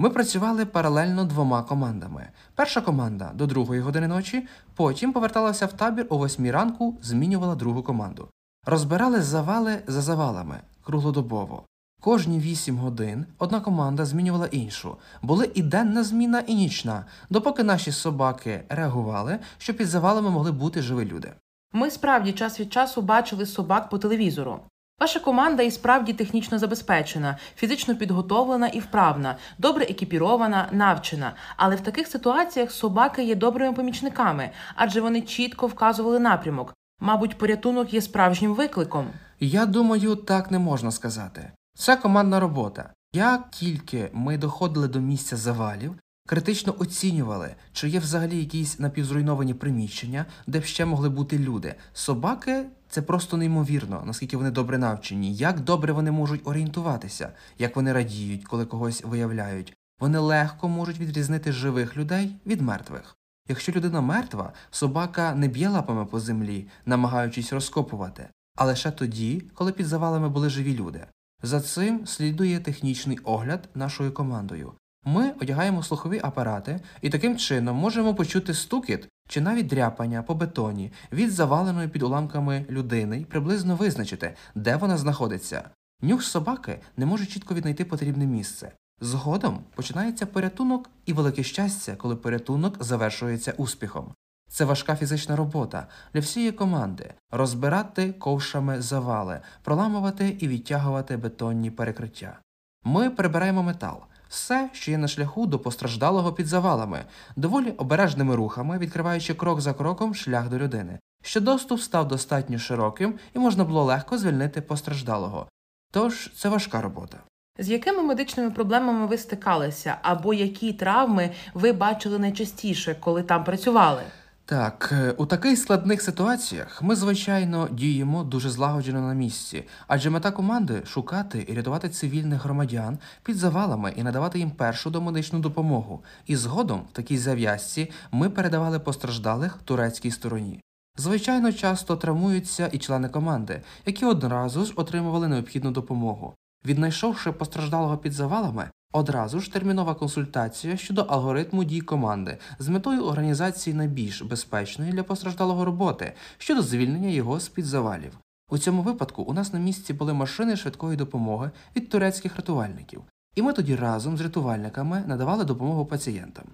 Ми 0.01 0.11
працювали 0.11 0.67
паралельно 0.67 1.25
двома 1.25 1.63
командами. 1.63 2.29
Перша 2.55 2.81
команда 2.81 3.31
до 3.35 3.47
другої 3.47 3.81
години 3.81 4.09
ночі, 4.09 4.47
потім 4.75 5.13
поверталася 5.13 5.67
в 5.67 5.73
табір 5.73 6.07
о 6.09 6.17
восьмій 6.17 6.51
ранку, 6.51 6.97
змінювала 7.03 7.55
другу 7.55 7.83
команду. 7.83 8.29
Розбирали 8.67 9.23
завали 9.23 9.83
за 9.87 10.01
завалами 10.01 10.61
круглодобово. 10.83 11.63
Кожні 12.03 12.39
вісім 12.39 12.77
годин 12.79 13.27
одна 13.39 13.61
команда 13.61 14.05
змінювала 14.05 14.47
іншу. 14.47 14.97
Були 15.23 15.51
і 15.55 15.63
денна 15.63 16.05
зміна, 16.05 16.41
і 16.41 16.55
нічна, 16.55 17.05
допоки 17.31 17.63
наші 17.63 17.93
собаки 17.93 18.63
реагували, 18.69 19.39
що 19.59 19.75
під 19.75 19.89
завалами 19.89 20.31
могли 20.31 20.53
бути 20.53 20.83
живі 20.83 21.05
люди. 21.05 21.33
Ми 21.73 21.91
справді 21.91 22.33
час 22.33 22.61
від 22.61 22.73
часу 22.73 23.03
бачили 23.03 23.47
собак 23.47 23.89
по 23.89 23.99
телевізору. 23.99 24.61
Ваша 25.01 25.21
команда 25.21 25.63
і 25.63 25.71
справді 25.71 26.13
технічно 26.13 26.59
забезпечена, 26.59 27.37
фізично 27.57 27.97
підготовлена 27.97 28.67
і 28.69 28.81
вправна, 28.81 29.37
добре 29.59 29.85
екіпірована, 29.85 30.69
навчена. 30.73 31.33
Але 31.57 31.77
в 31.77 31.81
таких 31.81 32.07
ситуаціях 32.07 32.73
собаки 32.73 33.25
є 33.25 33.35
добрими 33.35 33.73
помічниками, 33.73 34.51
адже 34.75 35.01
вони 35.01 35.23
чітко 35.23 35.67
вказували 35.67 36.19
напрямок. 36.19 36.75
Мабуть, 37.01 37.39
порятунок 37.39 37.95
є 37.95 38.03
справжнім 38.03 38.55
викликом. 38.55 39.07
Я 39.41 39.67
думаю, 39.67 40.17
так 40.17 40.51
не 40.51 40.59
можна 40.59 40.91
сказати. 40.91 41.53
Це 41.75 41.97
командна 41.97 42.41
робота. 42.41 42.93
Як 43.13 43.51
тільки 43.51 44.11
ми 44.13 44.39
доходили 44.39 44.89
до 44.89 45.01
місця 45.01 45.37
завалів, 45.37 45.95
критично 46.31 46.75
оцінювали, 46.79 47.55
чи 47.73 47.89
є 47.89 47.99
взагалі 47.99 48.39
якісь 48.39 48.79
напівзруйновані 48.79 49.55
приміщення, 49.55 50.27
де 50.47 50.61
б 50.61 50.65
ще 50.65 50.85
могли 50.85 51.09
бути 51.09 51.39
люди. 51.39 51.75
Собаки 51.93 52.65
це 52.89 53.03
просто 53.03 53.37
неймовірно, 53.37 54.03
наскільки 54.07 54.37
вони 54.37 54.51
добре 54.51 54.79
навчені, 54.79 55.35
як 55.35 55.61
добре 55.61 55.93
вони 55.93 56.11
можуть 56.11 56.49
орієнтуватися, 56.49 57.33
як 57.59 57.77
вони 57.77 57.93
радіють, 57.93 58.45
коли 58.45 58.67
когось 58.67 59.03
виявляють. 59.05 59.77
Вони 60.01 60.19
легко 60.19 60.69
можуть 60.69 60.99
відрізнити 60.99 61.53
живих 61.53 61.97
людей 61.97 62.37
від 62.47 62.61
мертвих. 62.61 63.17
Якщо 63.49 63.73
людина 63.73 64.01
мертва, 64.01 64.53
собака 64.71 65.35
не 65.35 65.49
б'є 65.49 65.69
лапами 65.69 66.07
по 66.07 66.21
землі, 66.21 66.69
намагаючись 66.87 67.53
розкопувати, 67.53 68.29
а 68.57 68.65
лише 68.65 68.91
тоді, 68.91 69.43
коли 69.55 69.73
під 69.73 69.87
завалами 69.87 70.29
були 70.29 70.51
живі 70.51 70.75
люди. 70.75 71.07
За 71.43 71.61
цим 71.61 72.07
слідує 72.07 72.61
технічний 72.61 73.19
огляд 73.19 73.69
нашою 73.75 74.13
командою. 74.13 74.73
Ми 75.05 75.33
одягаємо 75.41 75.83
слухові 75.83 76.21
апарати 76.23 76.81
і 77.03 77.11
таким 77.11 77.37
чином 77.37 77.77
можемо 77.77 78.15
почути 78.15 78.55
стукіт 78.55 79.09
чи 79.29 79.41
навіть 79.41 79.67
дряпання 79.67 80.23
по 80.23 80.35
бетоні 80.35 80.93
від 81.13 81.33
заваленої 81.33 81.89
під 81.89 82.03
уламками 82.03 82.67
людини 82.71 83.21
і 83.21 83.25
приблизно 83.25 83.77
визначити, 83.77 84.35
де 84.55 84.77
вона 84.77 84.99
знаходиться. 84.99 85.71
Нюх 86.03 86.23
собаки 86.23 86.81
не 86.97 87.07
може 87.07 87.27
чітко 87.27 87.55
віднайти 87.55 87.85
потрібне 87.85 88.27
місце. 88.27 88.73
Згодом 89.01 89.65
починається 89.75 90.27
порятунок 90.27 90.91
і 91.07 91.13
велике 91.13 91.43
щастя, 91.43 91.97
коли 91.97 92.17
порятунок 92.17 92.85
завершується 92.85 93.53
успіхом. 93.57 94.15
Це 94.49 94.65
важка 94.65 94.97
фізична 94.97 95.37
робота 95.37 95.87
для 96.15 96.21
всієї 96.21 96.53
команди 96.53 97.15
розбирати 97.31 98.13
ковшами 98.13 98.83
завали, 98.83 99.41
проламувати 99.63 100.37
і 100.41 100.49
відтягувати 100.49 101.17
бетонні 101.17 101.71
перекриття. 101.71 102.39
Ми 102.85 103.11
прибираємо 103.11 103.63
метал, 103.63 104.01
все, 104.31 104.71
що 104.73 104.91
є 104.91 104.99
на 104.99 105.09
шляху 105.09 105.47
до 105.47 105.59
постраждалого 105.59 106.33
під 106.33 106.47
завалами, 106.47 107.05
доволі 107.37 107.71
обережними 107.71 108.37
рухами, 108.37 108.79
відкриваючи 108.79 109.35
крок 109.35 109.61
за 109.61 109.75
кроком 109.75 110.15
шлях 110.15 110.49
до 110.49 110.59
людини, 110.59 110.99
що 111.23 111.41
доступ 111.41 111.81
став 111.81 112.09
достатньо 112.09 112.59
широким 112.59 113.15
і 113.35 113.39
можна 113.39 113.65
було 113.65 113.85
легко 113.85 114.19
звільнити 114.19 114.61
постраждалого. 114.61 115.49
Тож 115.93 116.31
це 116.37 116.49
важка 116.49 116.81
робота. 116.81 117.19
З 117.59 117.71
якими 117.71 118.03
медичними 118.03 118.51
проблемами 118.51 119.07
ви 119.07 119.19
стикалися, 119.19 119.97
або 120.03 120.35
які 120.35 120.73
травми 120.73 121.31
ви 121.55 121.73
бачили 121.73 122.19
найчастіше, 122.19 122.97
коли 123.01 123.23
там 123.23 123.45
працювали? 123.45 124.03
Так, 124.51 124.89
е, 124.93 125.15
у 125.17 125.27
таких 125.27 125.59
складних 125.59 126.03
ситуаціях 126.03 126.83
ми, 126.83 126.97
звичайно, 126.97 127.69
діємо 127.73 128.25
дуже 128.25 128.51
злагоджено 128.51 129.01
на 129.01 129.15
місці, 129.15 129.65
адже 129.87 130.11
мета 130.11 130.31
команди 130.31 130.83
шукати 130.87 131.47
і 131.49 131.55
рятувати 131.55 131.89
цивільних 131.89 132.45
громадян 132.45 132.99
під 133.23 133.37
завалами 133.37 133.93
і 133.97 134.03
надавати 134.03 134.39
їм 134.39 134.51
першу 134.51 134.91
домедичну 134.91 135.39
допомогу. 135.39 136.05
І 136.27 136.37
згодом 136.37 136.83
в 136.93 136.97
такій 136.97 137.19
зав'язці 137.19 137.91
ми 138.13 138.31
передавали 138.31 138.79
постраждалих 138.79 139.59
турецькій 139.65 140.11
стороні. 140.11 140.61
Звичайно, 140.97 141.53
часто 141.53 141.97
травмуються 141.97 142.67
і 142.73 142.79
члени 142.79 143.09
команди, 143.09 143.63
які 143.87 144.05
одразу 144.05 144.65
ж 144.65 144.73
отримували 144.77 145.29
необхідну 145.29 145.71
допомогу. 145.71 146.35
Віднайшовши 146.65 147.33
постраждалого 147.33 147.99
під 147.99 148.13
завалами, 148.13 148.71
одразу 148.93 149.41
ж 149.41 149.53
термінова 149.53 149.95
консультація 149.95 150.77
щодо 150.77 151.03
алгоритму 151.03 151.65
дій 151.65 151.81
команди 151.81 152.39
з 152.59 152.69
метою 152.69 153.05
організації 153.05 153.77
найбільш 153.77 154.23
безпечної 154.23 154.93
для 154.93 155.03
постраждалого 155.03 155.65
роботи 155.65 156.13
щодо 156.39 156.63
звільнення 156.63 157.09
його 157.09 157.41
з 157.41 157.49
під 157.49 157.65
завалів. 157.65 158.19
У 158.51 158.59
цьому 158.59 158.83
випадку 158.83 159.23
у 159.23 159.33
нас 159.33 159.53
на 159.53 159.59
місці 159.59 159.93
були 159.93 160.13
машини 160.13 160.57
швидкої 160.57 160.97
допомоги 160.97 161.51
від 161.77 161.89
турецьких 161.89 162.37
рятувальників, 162.37 163.03
і 163.35 163.43
ми 163.43 163.53
тоді 163.53 163.77
разом 163.77 164.17
з 164.17 164.21
рятувальниками 164.21 165.05
надавали 165.07 165.45
допомогу 165.45 165.87
пацієнтам. 165.87 166.45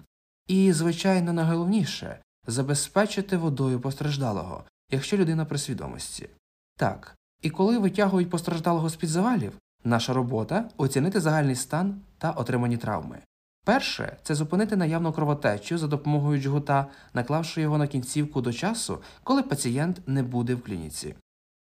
І, 0.47 0.73
звичайно, 0.73 1.33
найголовніше 1.33 2.19
забезпечити 2.47 3.37
водою 3.37 3.79
постраждалого, 3.79 4.63
якщо 4.91 5.17
людина 5.17 5.45
при 5.45 5.57
свідомості. 5.57 6.29
Так, 6.77 7.15
і 7.41 7.49
коли 7.49 7.77
витягують 7.77 8.29
постраждалого 8.29 8.89
з 8.89 8.95
під 8.95 9.09
завалів, 9.09 9.53
наша 9.83 10.13
робота 10.13 10.69
оцінити 10.77 11.19
загальний 11.19 11.55
стан 11.55 12.01
та 12.17 12.31
отримані 12.31 12.77
травми. 12.77 13.19
Перше 13.65 14.17
це 14.23 14.35
зупинити 14.35 14.75
наявну 14.75 15.13
кровотечу 15.13 15.77
за 15.77 15.87
допомогою 15.87 16.41
джгута, 16.41 16.85
наклавши 17.13 17.61
його 17.61 17.77
на 17.77 17.87
кінцівку 17.87 18.41
до 18.41 18.53
часу, 18.53 18.99
коли 19.23 19.43
пацієнт 19.43 20.07
не 20.07 20.23
буде 20.23 20.55
в 20.55 20.63
клініці. 20.63 21.15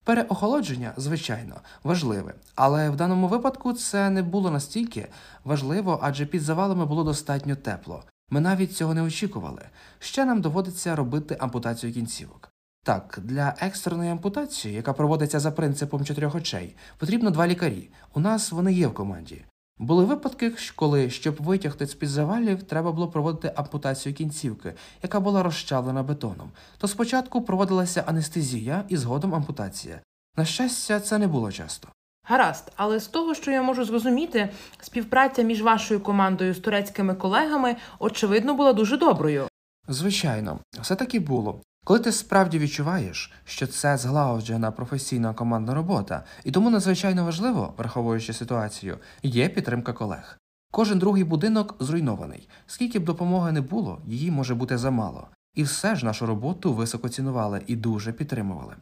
Переохолодження, 0.05 0.93
звичайно, 0.97 1.61
важливе, 1.85 2.35
але 2.55 2.91
в 2.91 2.97
даному 2.97 3.29
випадку 3.29 3.73
це 3.73 4.11
не 4.11 4.23
було 4.23 4.51
настільки 4.51 5.09
важливо, 5.45 5.99
адже 6.03 6.27
під 6.27 6.43
завалами 6.43 6.87
було 6.87 7.05
достатньо 7.05 7.57
тепло. 7.57 8.03
Ми 8.31 8.41
навіть 8.41 8.77
цього 8.77 8.95
не 8.95 9.03
очікували. 9.03 9.63
Ще 9.99 10.25
нам 10.25 10.41
доводиться 10.41 10.97
робити 10.97 11.37
ампутацію 11.41 11.93
кінцівок. 11.93 12.53
Так, 12.87 13.19
для 13.23 13.55
екстреної 13.61 14.11
ампутації, 14.11 14.75
яка 14.75 14.93
проводиться 14.93 15.41
за 15.41 15.51
принципом 15.51 16.05
чотирьох 16.05 16.35
очей, 16.35 16.77
потрібно 16.99 17.31
два 17.31 17.47
лікарі. 17.47 17.89
У 18.15 18.21
нас 18.21 18.53
вони 18.53 18.73
є 18.73 18.87
в 18.87 18.95
команді. 18.95 19.45
Були 19.79 20.05
випадки, 20.05 20.53
коли, 20.77 21.11
щоб 21.11 21.37
витягти 21.41 21.87
з 21.87 21.95
під 21.95 22.09
завалів, 22.09 22.63
треба 22.63 22.93
було 22.93 23.09
проводити 23.09 23.53
ампутацію 23.57 24.15
кінцівки, 24.15 24.75
яка 25.03 25.21
була 25.21 25.43
розчавлена 25.43 26.03
бетоном. 26.03 26.51
То 26.79 26.89
спочатку 26.89 27.43
проводилася 27.43 28.05
анестезія 28.07 28.85
і 28.89 28.97
згодом 28.97 29.35
ампутація. 29.35 30.01
На 30.37 30.45
щастя, 30.45 31.01
це 31.01 31.19
не 31.19 31.27
було 31.27 31.53
часто. 31.53 31.89
Гаразд, 32.25 32.73
але 32.77 33.01
з 33.01 33.07
того, 33.07 33.35
що 33.35 33.51
я 33.51 33.63
можу 33.63 33.85
зрозуміти, 33.85 34.49
співпраця 34.81 35.43
між 35.43 35.63
вашою 35.63 36.01
командою 36.01 36.55
з 36.55 36.59
турецькими 36.59 37.15
колегами, 37.15 37.77
очевидно, 37.99 38.55
була 38.55 38.73
дуже 38.73 38.97
доброю. 38.97 39.49
Звичайно, 39.89 40.59
все 40.81 40.97
таки 40.97 41.21
було. 41.21 41.61
Коли 41.87 41.99
ти 42.01 42.13
справді 42.13 42.59
відчуваєш, 42.59 43.33
що 43.45 43.67
це 43.67 43.97
злагоджена 43.97 44.71
професійна 44.71 45.35
командна 45.35 45.75
робота, 45.75 46.25
і 46.45 46.51
тому 46.51 46.71
надзвичайно 46.71 47.25
важливо, 47.25 47.75
враховуючи 47.77 48.33
ситуацію, 48.33 48.99
є 49.23 49.49
підтримка 49.49 49.93
колег. 49.93 50.39
Кожен 50.73 50.99
другий 50.99 51.25
будинок 51.25 51.77
зруйнований. 51.81 52.49
Скільки 52.67 52.99
б 52.99 53.05
допомоги 53.05 53.53
не 53.53 53.61
було, 53.61 54.01
її 54.07 54.31
може 54.31 54.55
бути 54.55 54.79
замало. 54.79 55.29
І 55.55 55.63
все 55.63 55.97
ж 55.97 56.05
нашу 56.05 56.27
роботу 56.27 56.75
високо 56.75 57.09
цінували 57.09 57.63
і 57.67 57.77
дуже 57.77 58.13
підтримували. 58.13 58.75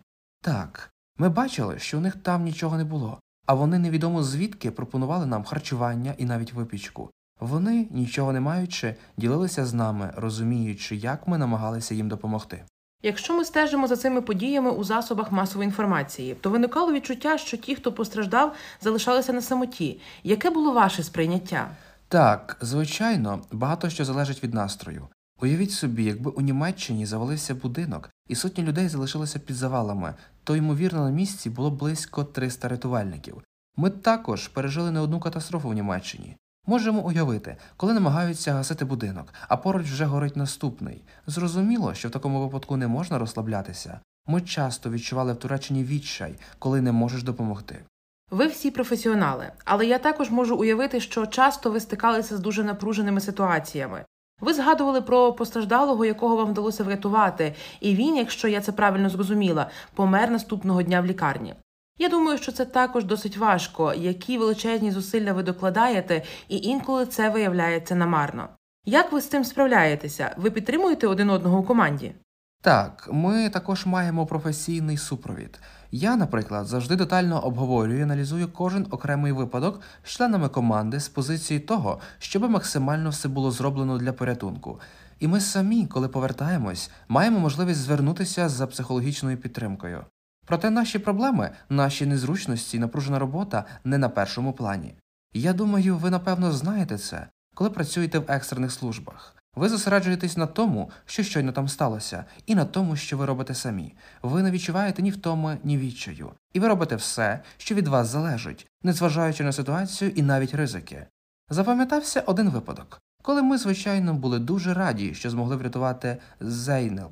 Так, 0.42 0.90
ми 1.18 1.28
бачили, 1.28 1.78
що 1.78 1.98
у 1.98 2.00
них 2.00 2.16
там 2.16 2.42
нічого 2.42 2.76
не 2.76 2.84
було, 2.84 3.20
а 3.46 3.54
вони 3.54 3.78
невідомо 3.78 4.22
звідки 4.22 4.70
пропонували 4.70 5.26
нам 5.26 5.44
харчування 5.44 6.14
і 6.18 6.24
навіть 6.24 6.52
випічку. 6.52 7.10
Вони, 7.40 7.88
нічого 7.90 8.32
не 8.32 8.40
маючи, 8.40 8.94
ділилися 9.16 9.66
з 9.66 9.74
нами, 9.74 10.12
розуміючи, 10.16 10.96
як 10.96 11.28
ми 11.28 11.38
намагалися 11.38 11.94
їм 11.94 12.08
допомогти. 12.08 12.64
Якщо 13.06 13.36
ми 13.36 13.44
стежимо 13.44 13.86
за 13.86 13.96
цими 13.96 14.22
подіями 14.22 14.70
у 14.70 14.84
засобах 14.84 15.32
масової 15.32 15.66
інформації, 15.66 16.36
то 16.40 16.50
виникало 16.50 16.92
відчуття, 16.92 17.38
що 17.38 17.56
ті, 17.56 17.74
хто 17.74 17.92
постраждав, 17.92 18.54
залишалися 18.80 19.32
на 19.32 19.42
самоті. 19.42 20.00
Яке 20.22 20.50
було 20.50 20.72
ваше 20.72 21.02
сприйняття? 21.02 21.70
Так, 22.08 22.56
звичайно, 22.60 23.42
багато 23.52 23.90
що 23.90 24.04
залежить 24.04 24.42
від 24.42 24.54
настрою. 24.54 25.08
Уявіть 25.40 25.72
собі, 25.72 26.04
якби 26.04 26.30
у 26.30 26.40
Німеччині 26.40 27.06
завалився 27.06 27.54
будинок 27.54 28.10
і 28.28 28.34
сотні 28.34 28.64
людей 28.64 28.88
залишилися 28.88 29.38
під 29.38 29.56
завалами, 29.56 30.14
то 30.44 30.56
ймовірно 30.56 31.04
на 31.04 31.10
місці 31.10 31.50
було 31.50 31.70
близько 31.70 32.24
300 32.24 32.68
рятувальників. 32.68 33.42
Ми 33.76 33.90
також 33.90 34.48
пережили 34.48 34.90
не 34.90 35.00
одну 35.00 35.20
катастрофу 35.20 35.68
в 35.68 35.74
Німеччині. 35.74 36.36
Можемо 36.66 37.00
уявити, 37.00 37.56
коли 37.76 37.92
намагаються 37.92 38.52
гасити 38.52 38.84
будинок, 38.84 39.34
а 39.48 39.56
поруч 39.56 39.86
вже 39.86 40.04
горить 40.04 40.36
наступний. 40.36 41.02
Зрозуміло, 41.26 41.94
що 41.94 42.08
в 42.08 42.10
такому 42.10 42.40
випадку 42.40 42.76
не 42.76 42.88
можна 42.88 43.18
розслаблятися. 43.18 44.00
Ми 44.26 44.40
часто 44.40 44.90
відчували 44.90 45.32
в 45.32 45.36
Туреччині 45.36 45.84
відчай, 45.84 46.34
коли 46.58 46.80
не 46.80 46.92
можеш 46.92 47.22
допомогти. 47.22 47.84
Ви 48.30 48.46
всі 48.46 48.70
професіонали, 48.70 49.52
але 49.64 49.86
я 49.86 49.98
також 49.98 50.30
можу 50.30 50.56
уявити, 50.56 51.00
що 51.00 51.26
часто 51.26 51.70
ви 51.70 51.80
стикалися 51.80 52.36
з 52.36 52.40
дуже 52.40 52.64
напруженими 52.64 53.20
ситуаціями. 53.20 54.04
Ви 54.40 54.54
згадували 54.54 55.00
про 55.00 55.32
постраждалого, 55.32 56.04
якого 56.04 56.36
вам 56.36 56.50
вдалося 56.50 56.84
врятувати, 56.84 57.54
і 57.80 57.94
він, 57.94 58.16
якщо 58.16 58.48
я 58.48 58.60
це 58.60 58.72
правильно 58.72 59.08
зрозуміла, 59.08 59.70
помер 59.94 60.30
наступного 60.30 60.82
дня 60.82 61.00
в 61.00 61.06
лікарні. 61.06 61.54
Я 61.98 62.08
думаю, 62.08 62.38
що 62.38 62.52
це 62.52 62.64
також 62.64 63.04
досить 63.04 63.36
важко, 63.36 63.94
які 63.94 64.38
величезні 64.38 64.90
зусилля 64.90 65.32
ви 65.32 65.42
докладаєте, 65.42 66.22
і 66.48 66.56
інколи 66.56 67.06
це 67.06 67.30
виявляється 67.30 67.94
намарно. 67.94 68.48
Як 68.84 69.12
ви 69.12 69.20
з 69.20 69.28
цим 69.28 69.44
справляєтеся? 69.44 70.34
Ви 70.38 70.50
підтримуєте 70.50 71.06
один 71.06 71.30
одного 71.30 71.58
у 71.58 71.62
команді? 71.62 72.14
Так, 72.62 73.08
ми 73.12 73.48
також 73.48 73.86
маємо 73.86 74.26
професійний 74.26 74.96
супровід. 74.96 75.60
Я, 75.90 76.16
наприклад, 76.16 76.66
завжди 76.66 76.96
детально 76.96 77.44
обговорюю 77.44 77.98
і 77.98 78.02
аналізую 78.02 78.48
кожен 78.48 78.86
окремий 78.90 79.32
випадок 79.32 79.80
з 80.02 80.10
членами 80.10 80.48
команди 80.48 81.00
з 81.00 81.08
позиції 81.08 81.60
того, 81.60 82.00
щоб 82.18 82.50
максимально 82.50 83.10
все 83.10 83.28
було 83.28 83.50
зроблено 83.50 83.98
для 83.98 84.12
порятунку. 84.12 84.80
І 85.20 85.28
ми 85.28 85.40
самі, 85.40 85.86
коли 85.86 86.08
повертаємось, 86.08 86.90
маємо 87.08 87.38
можливість 87.38 87.80
звернутися 87.80 88.48
за 88.48 88.66
психологічною 88.66 89.36
підтримкою. 89.36 90.04
Проте 90.44 90.70
наші 90.70 90.98
проблеми, 90.98 91.50
наші 91.68 92.06
незручності 92.06 92.76
і 92.76 92.80
напружена 92.80 93.18
робота 93.18 93.64
не 93.84 93.98
на 93.98 94.08
першому 94.08 94.52
плані. 94.52 94.94
Я 95.32 95.52
думаю, 95.52 95.96
ви 95.96 96.10
напевно 96.10 96.52
знаєте 96.52 96.98
це, 96.98 97.26
коли 97.54 97.70
працюєте 97.70 98.18
в 98.18 98.24
екстрених 98.28 98.72
службах. 98.72 99.36
Ви 99.56 99.68
зосереджуєтесь 99.68 100.36
на 100.36 100.46
тому, 100.46 100.90
що 101.06 101.22
щойно 101.22 101.52
там 101.52 101.68
сталося, 101.68 102.24
і 102.46 102.54
на 102.54 102.64
тому, 102.64 102.96
що 102.96 103.16
ви 103.16 103.26
робите 103.26 103.54
самі. 103.54 103.94
Ви 104.22 104.42
не 104.42 104.50
відчуваєте 104.50 105.02
ні 105.02 105.10
втоми, 105.10 105.58
ні 105.64 105.78
відчаю. 105.78 106.30
І 106.52 106.60
ви 106.60 106.68
робите 106.68 106.96
все, 106.96 107.40
що 107.56 107.74
від 107.74 107.88
вас 107.88 108.08
залежить, 108.08 108.66
незважаючи 108.82 109.44
на 109.44 109.52
ситуацію 109.52 110.10
і 110.10 110.22
навіть 110.22 110.54
ризики. 110.54 111.06
Запам'ятався 111.50 112.20
один 112.20 112.50
випадок, 112.50 113.00
коли 113.22 113.42
ми, 113.42 113.58
звичайно, 113.58 114.14
були 114.14 114.38
дуже 114.38 114.74
раді, 114.74 115.14
що 115.14 115.30
змогли 115.30 115.56
врятувати 115.56 116.16
Зейнел. 116.40 117.10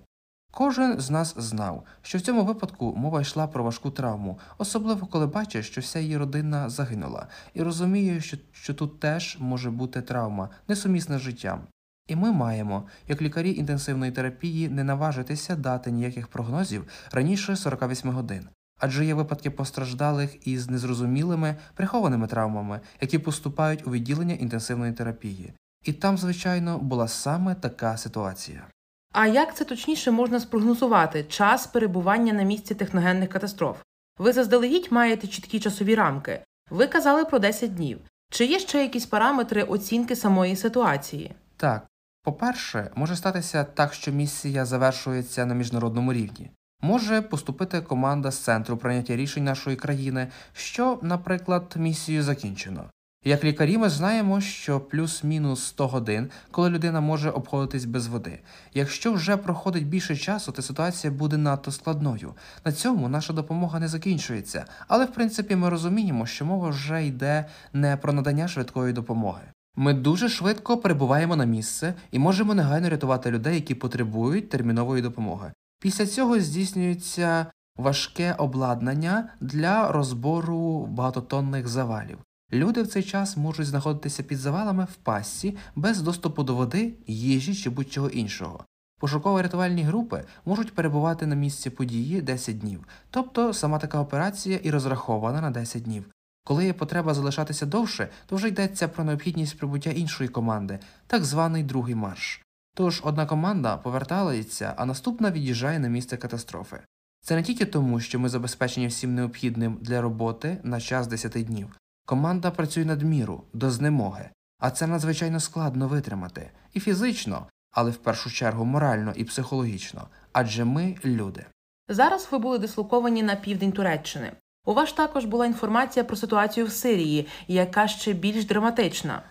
Кожен 0.55 1.01
з 1.01 1.11
нас 1.11 1.35
знав, 1.39 1.85
що 2.03 2.19
в 2.19 2.21
цьому 2.21 2.45
випадку 2.45 2.95
мова 2.97 3.21
йшла 3.21 3.47
про 3.47 3.65
важку 3.65 3.91
травму, 3.91 4.39
особливо 4.59 5.07
коли 5.07 5.27
бачиш, 5.27 5.67
що 5.67 5.81
вся 5.81 5.99
її 5.99 6.17
родина 6.17 6.69
загинула, 6.69 7.27
і 7.55 7.63
розуміє, 7.63 8.21
що, 8.21 8.37
що 8.53 8.75
тут 8.75 9.01
теж 9.01 9.37
може 9.41 9.71
бути 9.71 10.03
травма, 10.03 10.49
несумісна 10.69 11.19
з 11.19 11.21
життям. 11.21 11.61
І 12.09 12.17
ми 12.17 12.33
маємо, 12.33 12.87
як 13.09 13.23
лікарі 13.23 13.55
інтенсивної 13.55 14.13
терапії, 14.13 14.69
не 14.69 14.85
наважитися 14.85 15.57
дати 15.57 15.91
ніяких 15.91 16.29
прогнозів 16.29 16.87
раніше 17.13 17.57
48 17.57 18.11
годин. 18.11 18.49
Адже 18.81 19.05
є 19.05 19.15
випадки 19.15 19.51
постраждалих 19.51 20.47
із 20.47 20.71
незрозумілими 20.71 21.57
прихованими 21.75 22.27
травмами, 22.27 22.81
які 23.01 23.19
поступають 23.19 23.87
у 23.87 23.91
відділення 23.91 24.35
інтенсивної 24.35 24.93
терапії. 24.93 25.53
І 25.85 25.93
там, 25.93 26.19
звичайно, 26.19 26.79
була 26.79 27.09
саме 27.09 27.55
така 27.55 27.97
ситуація. 27.97 28.67
А 29.13 29.27
як 29.27 29.57
це 29.57 29.65
точніше 29.65 30.11
можна 30.11 30.41
спрогнозувати 30.41 31.25
час 31.25 31.67
перебування 31.67 32.33
на 32.33 32.43
місці 32.43 32.75
техногенних 32.75 33.29
катастроф? 33.29 33.77
Ви 34.19 34.33
заздалегідь 34.33 34.89
маєте 34.91 35.27
чіткі 35.27 35.61
часові 35.61 35.95
рамки. 35.95 36.45
Ви 36.71 36.87
казали 36.87 37.25
про 37.25 37.39
10 37.39 37.75
днів. 37.75 37.99
Чи 38.31 38.45
є 38.45 38.59
ще 38.59 38.83
якісь 38.83 39.07
параметри 39.07 39.63
оцінки 39.63 40.17
самої 40.17 40.57
ситуації? 40.57 41.35
Так, 41.57 41.87
по-перше, 42.23 42.91
може 42.95 43.17
статися 43.17 43.65
так, 43.65 43.95
що 43.95 44.13
місія 44.13 44.65
завершується 44.65 45.47
на 45.47 45.55
міжнародному 45.55 46.13
рівні. 46.13 46.51
Може 46.81 47.23
поступити 47.23 47.81
команда 47.81 48.31
з 48.31 48.39
центру 48.39 48.77
прийняття 48.77 49.17
рішень 49.17 49.45
нашої 49.45 49.77
країни, 49.77 50.29
що, 50.53 50.99
наприклад, 51.03 51.75
місію 51.77 52.23
закінчено. 52.23 52.85
Як 53.25 53.45
лікарі, 53.45 53.79
ми 53.79 53.89
знаємо, 53.89 54.41
що 54.41 54.81
плюс-мінус 54.81 55.65
100 55.65 55.89
годин, 55.89 56.31
коли 56.51 56.71
людина 56.71 57.01
може 57.01 57.31
обходитись 57.31 57.85
без 57.85 58.07
води. 58.07 58.39
Якщо 58.75 59.13
вже 59.13 59.37
проходить 59.37 59.87
більше 59.87 60.17
часу, 60.17 60.53
то 60.53 60.63
ситуація 60.63 61.13
буде 61.13 61.37
надто 61.37 61.71
складною. 61.71 62.35
На 62.65 62.73
цьому 62.73 63.09
наша 63.09 63.33
допомога 63.33 63.81
не 63.81 63.89
закінчується, 63.89 64.65
але 64.89 65.05
в 65.05 65.13
принципі 65.13 65.57
ми 65.57 65.69
розуміємо, 65.69 66.27
що 66.27 66.45
мова 66.45 66.69
вже 66.69 67.07
йде 67.07 67.45
не 67.73 67.97
про 67.97 68.13
надання 68.13 68.49
швидкої 68.49 68.93
допомоги. 68.93 69.43
Ми 69.77 69.95
дуже 69.95 70.29
швидко 70.29 70.77
прибуваємо 70.77 71.37
на 71.37 71.45
місце 71.45 71.95
і 72.11 72.19
можемо 72.19 72.55
негайно 72.55 72.89
рятувати 72.89 73.31
людей, 73.31 73.55
які 73.55 73.75
потребують 73.75 74.49
термінової 74.49 75.03
допомоги. 75.03 75.53
Після 75.81 76.07
цього 76.07 76.41
здійснюється 76.41 77.47
важке 77.77 78.35
обладнання 78.39 79.29
для 79.41 79.93
розбору 79.93 80.87
багатотонних 80.87 81.69
завалів. 81.69 82.19
Люди 82.53 82.83
в 82.83 82.87
цей 82.87 83.03
час 83.03 83.37
можуть 83.37 83.67
знаходитися 83.67 84.23
під 84.23 84.39
завалами 84.39 84.85
в 84.93 84.95
пастці 84.95 85.57
без 85.77 86.03
доступу 86.03 86.43
до 86.43 86.55
води, 86.55 86.95
їжі 87.07 87.55
чи 87.55 87.71
будь-чого 87.71 88.09
іншого. 88.09 88.65
Пошуково-рятувальні 89.01 89.85
групи 89.85 90.25
можуть 90.45 90.75
перебувати 90.75 91.27
на 91.27 91.35
місці 91.35 91.71
події 91.71 92.21
10 92.23 92.59
днів, 92.59 92.87
тобто 93.11 93.53
сама 93.53 93.79
така 93.79 94.01
операція 94.01 94.61
і 94.63 94.71
розрахована 94.71 95.41
на 95.41 95.51
10 95.51 95.83
днів. 95.83 96.05
Коли 96.45 96.65
є 96.65 96.73
потреба 96.73 97.15
залишатися 97.15 97.67
довше, 97.67 98.09
то 98.27 98.37
вже 98.37 98.49
йдеться 98.49 98.89
про 98.89 99.05
необхідність 99.05 99.59
прибуття 99.59 99.91
іншої 99.91 100.29
команди, 100.29 100.79
так 101.07 101.25
званий 101.25 101.63
другий 101.63 101.95
марш. 101.95 102.43
Тож 102.75 103.01
одна 103.05 103.27
команда 103.27 103.77
повертається, 103.77 104.75
а 104.77 104.87
наступна 104.87 105.31
від'їжджає 105.31 105.79
на 105.79 105.89
місце 105.89 106.17
катастрофи. 106.17 106.81
Це 107.21 107.37
не 107.37 107.43
тільки 107.43 107.65
тому, 107.65 108.01
що 108.01 108.19
ми 108.19 108.29
забезпечені 108.29 108.87
всім 108.87 109.15
необхідним 109.15 109.79
для 109.81 110.01
роботи 110.01 110.59
на 110.63 110.81
час 110.81 111.07
10 111.07 111.33
днів. 111.33 111.77
Команда 112.13 112.51
працює 112.51 112.85
надміру, 112.85 113.45
до 113.53 113.71
знемоги, 113.71 114.31
а 114.59 114.71
це 114.71 114.87
надзвичайно 114.87 115.41
складно 115.41 115.89
витримати 115.89 116.51
і 116.73 116.81
фізично, 116.81 117.47
але 117.71 117.91
в 117.91 117.97
першу 117.97 118.31
чергу 118.31 118.65
морально 118.65 119.13
і 119.17 119.25
психологічно, 119.25 120.09
адже 120.33 120.65
ми 120.65 120.97
люди. 121.05 121.47
Зараз 121.89 122.29
ви 122.31 122.39
були 122.39 122.59
дислоковані 122.59 123.23
на 123.23 123.37
південь 123.37 123.73
Туреччини. 123.73 124.33
У 124.67 124.75
вас 124.75 124.93
також 124.93 125.25
була 125.25 125.47
інформація 125.47 126.05
про 126.05 126.17
ситуацію 126.17 126.67
в 126.67 126.73
Сирії, 126.73 127.29
яка 127.49 127.89
ще 127.89 128.13
більш 128.13 128.45
драматична. 128.45 129.23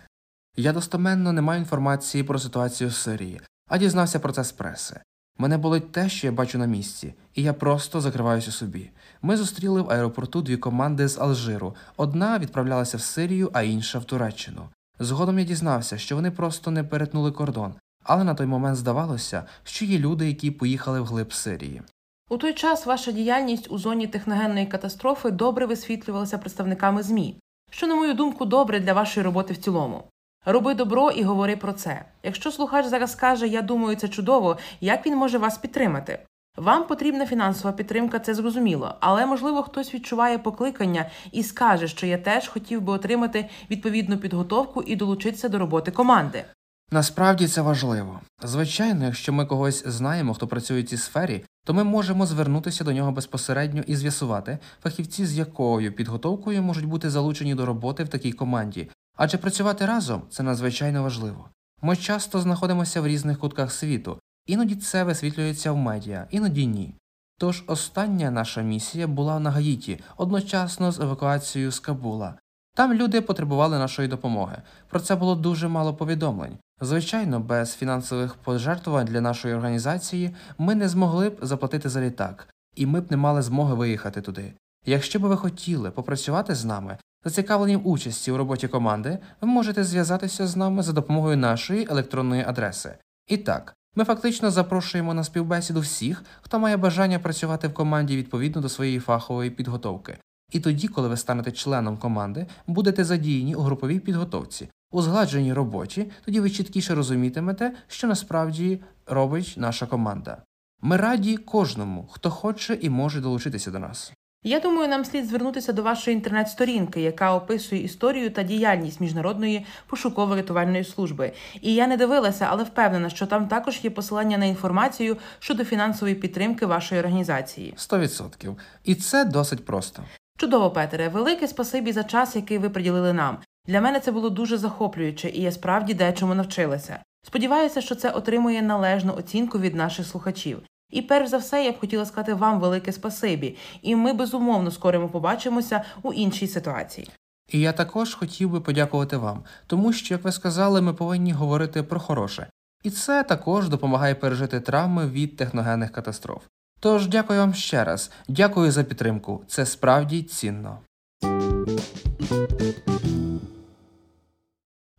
Я 0.56 0.74
достоменно 0.74 1.34
не 1.34 1.41
маю 1.41 1.60
інформації 1.60 2.24
про 2.24 2.39
ситуацію 2.39 2.89
в 2.89 2.94
Сирії, 2.94 3.41
а 3.67 3.78
дізнався 3.78 4.20
про 4.20 4.32
це 4.34 4.44
з 4.44 4.52
преси. 4.52 5.02
Мене 5.38 5.58
болить 5.58 5.91
те, 5.91 6.10
що 6.10 6.28
я 6.28 6.34
бачу 6.34 6.58
на 6.58 6.65
місці, 6.65 7.13
і 7.34 7.44
я 7.44 7.54
просто 7.54 8.02
закриваюся 8.02 8.52
собі. 8.52 8.91
Ми 9.22 9.38
зустріли 9.38 9.82
в 9.82 9.92
аеропорту 9.92 10.42
дві 10.42 10.58
команди 10.58 11.08
з 11.08 11.18
Алжиру. 11.18 11.76
Одна 11.98 12.40
відправлялася 12.40 12.98
в 12.98 13.02
Сирію, 13.02 13.50
а 13.54 13.62
інша 13.62 14.00
в 14.00 14.06
Туреччину. 14.06 14.62
Згодом 15.00 15.40
я 15.40 15.46
дізнався, 15.46 15.98
що 15.98 16.16
вони 16.16 16.32
просто 16.32 16.72
не 16.72 16.84
перетнули 16.84 17.32
кордон, 17.32 17.74
але 18.04 18.24
на 18.24 18.36
той 18.36 18.48
момент 18.48 18.78
здавалося, 18.78 19.44
що 19.64 19.86
є 19.86 20.00
люди, 20.00 20.28
які 20.28 20.52
поїхали 20.52 21.02
вглиб 21.02 21.34
Сирії. 21.34 21.82
У 22.30 22.38
той 22.38 22.54
час 22.54 22.86
ваша 22.86 23.12
діяльність 23.12 23.72
у 23.72 23.78
зоні 23.78 24.08
техногенної 24.08 24.66
катастрофи 24.66 25.32
добре 25.32 25.66
висвітлювалася 25.66 26.38
представниками 26.38 27.04
ЗМІ, 27.04 27.36
що, 27.72 27.88
на 27.88 27.96
мою 27.96 28.14
думку, 28.14 28.46
добре 28.46 28.80
для 28.80 28.94
вашої 28.94 29.24
роботи 29.26 29.54
в 29.54 29.58
цілому. 29.58 30.04
Роби 30.46 30.74
добро 30.74 31.12
і 31.12 31.24
говори 31.24 31.56
про 31.56 31.74
це. 31.74 32.06
Якщо 32.24 32.52
слухач 32.52 32.86
зараз 32.86 33.12
скаже, 33.12 33.48
я 33.48 33.62
думаю, 33.62 33.96
це 33.96 34.08
чудово, 34.08 34.58
як 34.82 35.06
він 35.06 35.16
може 35.16 35.38
вас 35.38 35.58
підтримати? 35.58 36.20
Вам 36.58 36.88
потрібна 36.88 37.26
фінансова 37.26 37.72
підтримка, 37.72 38.20
це 38.20 38.34
зрозуміло, 38.34 38.96
але 39.00 39.26
можливо 39.26 39.64
хтось 39.64 39.94
відчуває 39.94 40.38
покликання 40.38 41.10
і 41.32 41.44
скаже, 41.44 41.88
що 41.88 42.06
я 42.06 42.18
теж 42.18 42.48
хотів 42.48 42.82
би 42.82 42.94
отримати 42.94 43.50
відповідну 43.70 44.18
підготовку 44.18 44.82
і 44.82 44.96
долучитися 44.96 45.50
до 45.50 45.60
роботи 45.60 45.92
команди. 45.92 46.46
Насправді 46.92 47.48
це 47.48 47.62
важливо. 47.62 48.20
Звичайно, 48.44 49.06
якщо 49.06 49.34
ми 49.34 49.46
когось 49.46 49.88
знаємо, 49.88 50.34
хто 50.34 50.48
працює 50.48 50.82
в 50.82 50.86
цій 50.86 50.98
сфері, 50.98 51.46
то 51.66 51.74
ми 51.74 51.84
можемо 51.84 52.26
звернутися 52.26 52.84
до 52.84 52.94
нього 52.94 53.12
безпосередньо 53.12 53.84
і 53.88 53.96
з'ясувати, 53.96 54.58
фахівці 54.84 55.26
з 55.26 55.34
якою 55.34 55.96
підготовкою 55.96 56.64
можуть 56.64 56.86
бути 56.86 57.10
залучені 57.10 57.56
до 57.56 57.66
роботи 57.66 58.04
в 58.04 58.10
такій 58.10 58.32
команді, 58.32 58.90
адже 59.18 59.38
працювати 59.38 59.86
разом 59.86 60.22
це 60.30 60.44
надзвичайно 60.44 61.04
важливо. 61.04 61.50
Ми 61.82 61.96
часто 61.96 62.40
знаходимося 62.40 63.02
в 63.02 63.08
різних 63.08 63.40
кутках 63.40 63.72
світу, 63.72 64.20
іноді 64.52 64.76
це 64.76 65.04
висвітлюється 65.04 65.72
в 65.72 65.78
медіа, 65.78 66.28
іноді 66.30 66.68
ні. 66.68 66.96
Тож 67.38 67.64
остання 67.68 68.32
наша 68.32 68.62
місія 68.62 69.08
була 69.08 69.40
на 69.40 69.52
Гаїті 69.52 70.00
одночасно 70.18 70.92
з 70.92 71.00
евакуацією 71.00 71.72
з 71.72 71.80
Кабула. 71.80 72.36
Там 72.76 72.94
люди 72.94 73.22
потребували 73.22 73.78
нашої 73.78 74.08
допомоги. 74.08 74.58
Про 74.90 75.00
це 75.00 75.16
було 75.16 75.36
дуже 75.36 75.68
мало 75.68 75.94
повідомлень. 75.94 76.58
Звичайно, 76.82 77.40
без 77.40 77.76
фінансових 77.76 78.36
пожертвувань 78.36 79.06
для 79.06 79.22
нашої 79.22 79.54
організації 79.54 80.36
ми 80.58 80.76
не 80.76 80.90
змогли 80.90 81.30
б 81.30 81.38
заплатити 81.42 81.90
за 81.90 82.02
літак, 82.02 82.48
і 82.76 82.86
ми 82.86 83.02
б 83.02 83.12
не 83.12 83.18
мали 83.18 83.42
змоги 83.42 83.74
виїхати 83.74 84.22
туди. 84.22 84.54
Якщо 84.86 85.20
б 85.20 85.22
ви 85.22 85.38
хотіли 85.38 85.92
попрацювати 85.92 86.56
з 86.56 86.66
нами, 86.66 86.98
зацікавлені 87.26 87.76
в 87.76 87.88
участі 87.88 88.32
у 88.32 88.38
роботі 88.38 88.68
команди, 88.68 89.18
ви 89.42 89.48
можете 89.48 89.84
зв'язатися 89.84 90.48
з 90.48 90.56
нами 90.56 90.84
за 90.84 90.94
допомогою 90.94 91.38
нашої 91.38 91.88
електронної 91.90 92.44
адреси. 92.44 92.98
І 93.28 93.38
так, 93.38 93.76
ми 93.95 94.04
фактично 94.04 94.51
запрошуємо 94.51 95.13
на 95.13 95.23
співбесіду 95.23 95.80
всіх, 95.80 96.23
хто 96.41 96.60
має 96.60 96.77
бажання 96.77 97.19
працювати 97.19 97.67
в 97.67 97.73
команді 97.73 98.17
відповідно 98.17 98.62
до 98.62 98.69
своєї 98.69 98.99
фахової 98.99 99.49
підготовки. 99.49 100.17
І 100.51 100.60
тоді, 100.60 100.88
коли 100.88 101.08
ви 101.08 101.17
станете 101.17 101.51
членом 101.51 101.97
команди, 101.97 102.47
будете 102.67 103.04
задіяні 103.04 103.56
у 103.56 103.62
груповій 103.62 103.99
підготовці, 103.99 104.69
у 104.91 105.01
згладженій 105.01 105.54
роботі, 105.54 106.12
тоді 106.25 106.39
ви 106.39 106.49
чіткіше 106.49 106.95
розумітимете, 106.95 107.73
що 107.88 108.08
насправді 108.08 108.82
робить 109.06 109.54
наша 109.58 109.86
команда. 109.86 110.43
Ми 110.82 110.97
раді 110.97 111.38
кожному, 111.38 112.08
хто 112.12 112.30
хоче 112.30 112.77
і 112.82 112.89
може 112.89 113.21
долучитися 113.21 113.71
до 113.71 113.80
нас. 113.80 114.13
Я 114.43 114.60
думаю, 114.60 114.88
нам 114.88 115.06
слід 115.06 115.25
звернутися 115.27 115.73
до 115.73 115.84
вашої 115.84 116.15
інтернет-сторінки, 116.15 117.01
яка 117.01 117.36
описує 117.36 117.84
історію 117.84 118.30
та 118.30 118.43
діяльність 118.43 119.01
міжнародної 119.01 119.65
пошуково-рятувальної 119.89 120.84
служби. 120.84 121.32
І 121.62 121.73
я 121.73 121.88
не 121.88 121.97
дивилася, 121.97 122.47
але 122.49 122.63
впевнена, 122.63 123.10
що 123.10 123.25
там 123.25 123.47
також 123.47 123.80
є 123.84 123.89
посилання 123.89 124.38
на 124.38 124.45
інформацію 124.45 125.17
щодо 125.39 125.65
фінансової 125.65 126.15
підтримки 126.15 126.65
вашої 126.65 127.01
організації. 127.01 127.73
100%. 127.77 128.56
І 128.84 128.95
це 128.95 129.25
досить 129.25 129.65
просто. 129.65 130.04
Чудово, 130.38 130.71
Петере, 130.71 131.10
велике 131.10 131.47
спасибі 131.47 131.91
за 131.91 132.04
час, 132.04 132.36
який 132.36 132.58
ви 132.58 132.69
приділили 132.69 133.13
нам. 133.13 133.38
Для 133.67 133.82
мене 133.82 133.99
це 133.99 134.12
було 134.12 134.30
дуже 134.30 134.58
захоплююче, 134.58 135.30
і 135.30 135.41
я 135.41 135.51
справді 135.51 135.93
дечому 135.93 136.36
навчилася. 136.36 137.04
Сподіваюся, 137.27 137.82
що 137.82 137.95
це 137.95 138.10
отримує 138.10 138.62
належну 138.62 139.13
оцінку 139.13 139.60
від 139.60 139.75
наших 139.75 140.08
слухачів. 140.08 140.62
І 140.91 141.01
перш 141.01 141.30
за 141.30 141.38
все, 141.38 141.65
я 141.65 141.71
б 141.71 141.80
хотіла 141.80 142.06
сказати 142.06 142.34
вам 142.34 142.60
велике 142.60 142.91
спасибі, 142.91 143.58
і 143.82 143.95
ми 143.95 144.13
безумовно 144.13 144.71
скоро 144.71 145.10
побачимося 145.10 145.84
у 146.01 146.13
іншій 146.13 146.47
ситуації. 146.47 147.10
І 147.51 147.60
я 147.60 147.71
також 147.71 148.15
хотів 148.15 148.49
би 148.49 148.62
подякувати 148.62 149.17
вам, 149.17 149.43
тому 149.67 149.93
що, 149.93 150.13
як 150.13 150.23
ви 150.23 150.32
сказали, 150.32 150.82
ми 150.82 150.93
повинні 150.93 151.32
говорити 151.32 151.84
про 151.84 151.99
хороше. 151.99 152.47
І 152.84 152.89
це 152.89 153.23
також 153.23 153.69
допомагає 153.69 154.15
пережити 154.15 154.60
травми 154.60 155.08
від 155.08 155.38
техногенних 155.38 155.91
катастроф. 155.91 156.43
Тож 156.80 157.08
дякую 157.08 157.39
вам 157.39 157.54
ще 157.54 157.84
раз, 157.84 158.12
дякую 158.27 158.71
за 158.71 158.84
підтримку. 158.84 159.43
Це 159.47 159.65
справді 159.65 160.23
цінно. 160.23 160.80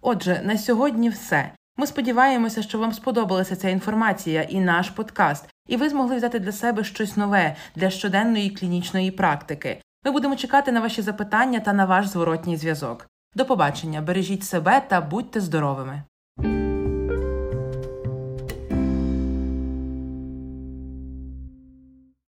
Отже, 0.01 0.41
на 0.45 0.59
сьогодні 0.59 1.09
все. 1.09 1.53
Ми 1.77 1.87
сподіваємося, 1.87 2.63
що 2.63 2.79
вам 2.79 2.93
сподобалася 2.93 3.57
ця 3.57 3.69
інформація 3.69 4.43
і 4.43 4.61
наш 4.61 4.91
подкаст, 4.91 5.49
і 5.69 5.77
ви 5.77 5.89
змогли 5.89 6.17
взяти 6.17 6.39
для 6.39 6.53
себе 6.53 6.85
щось 6.85 7.17
нове 7.17 7.57
для 7.77 7.91
щоденної 7.91 8.51
клінічної 8.51 9.11
практики. 9.11 9.81
Ми 10.05 10.11
будемо 10.11 10.37
чекати 10.37 10.73
на 10.73 10.81
ваші 10.81 11.03
запитання 11.03 11.61
та 11.61 11.73
на 11.73 11.85
ваш 11.85 12.07
зворотній 12.07 12.57
зв'язок. 12.57 13.07
До 13.35 13.47
побачення, 13.47 14.01
бережіть 14.01 14.45
себе 14.45 14.83
та 14.89 15.01
будьте 15.01 15.41
здоровими! 15.41 16.03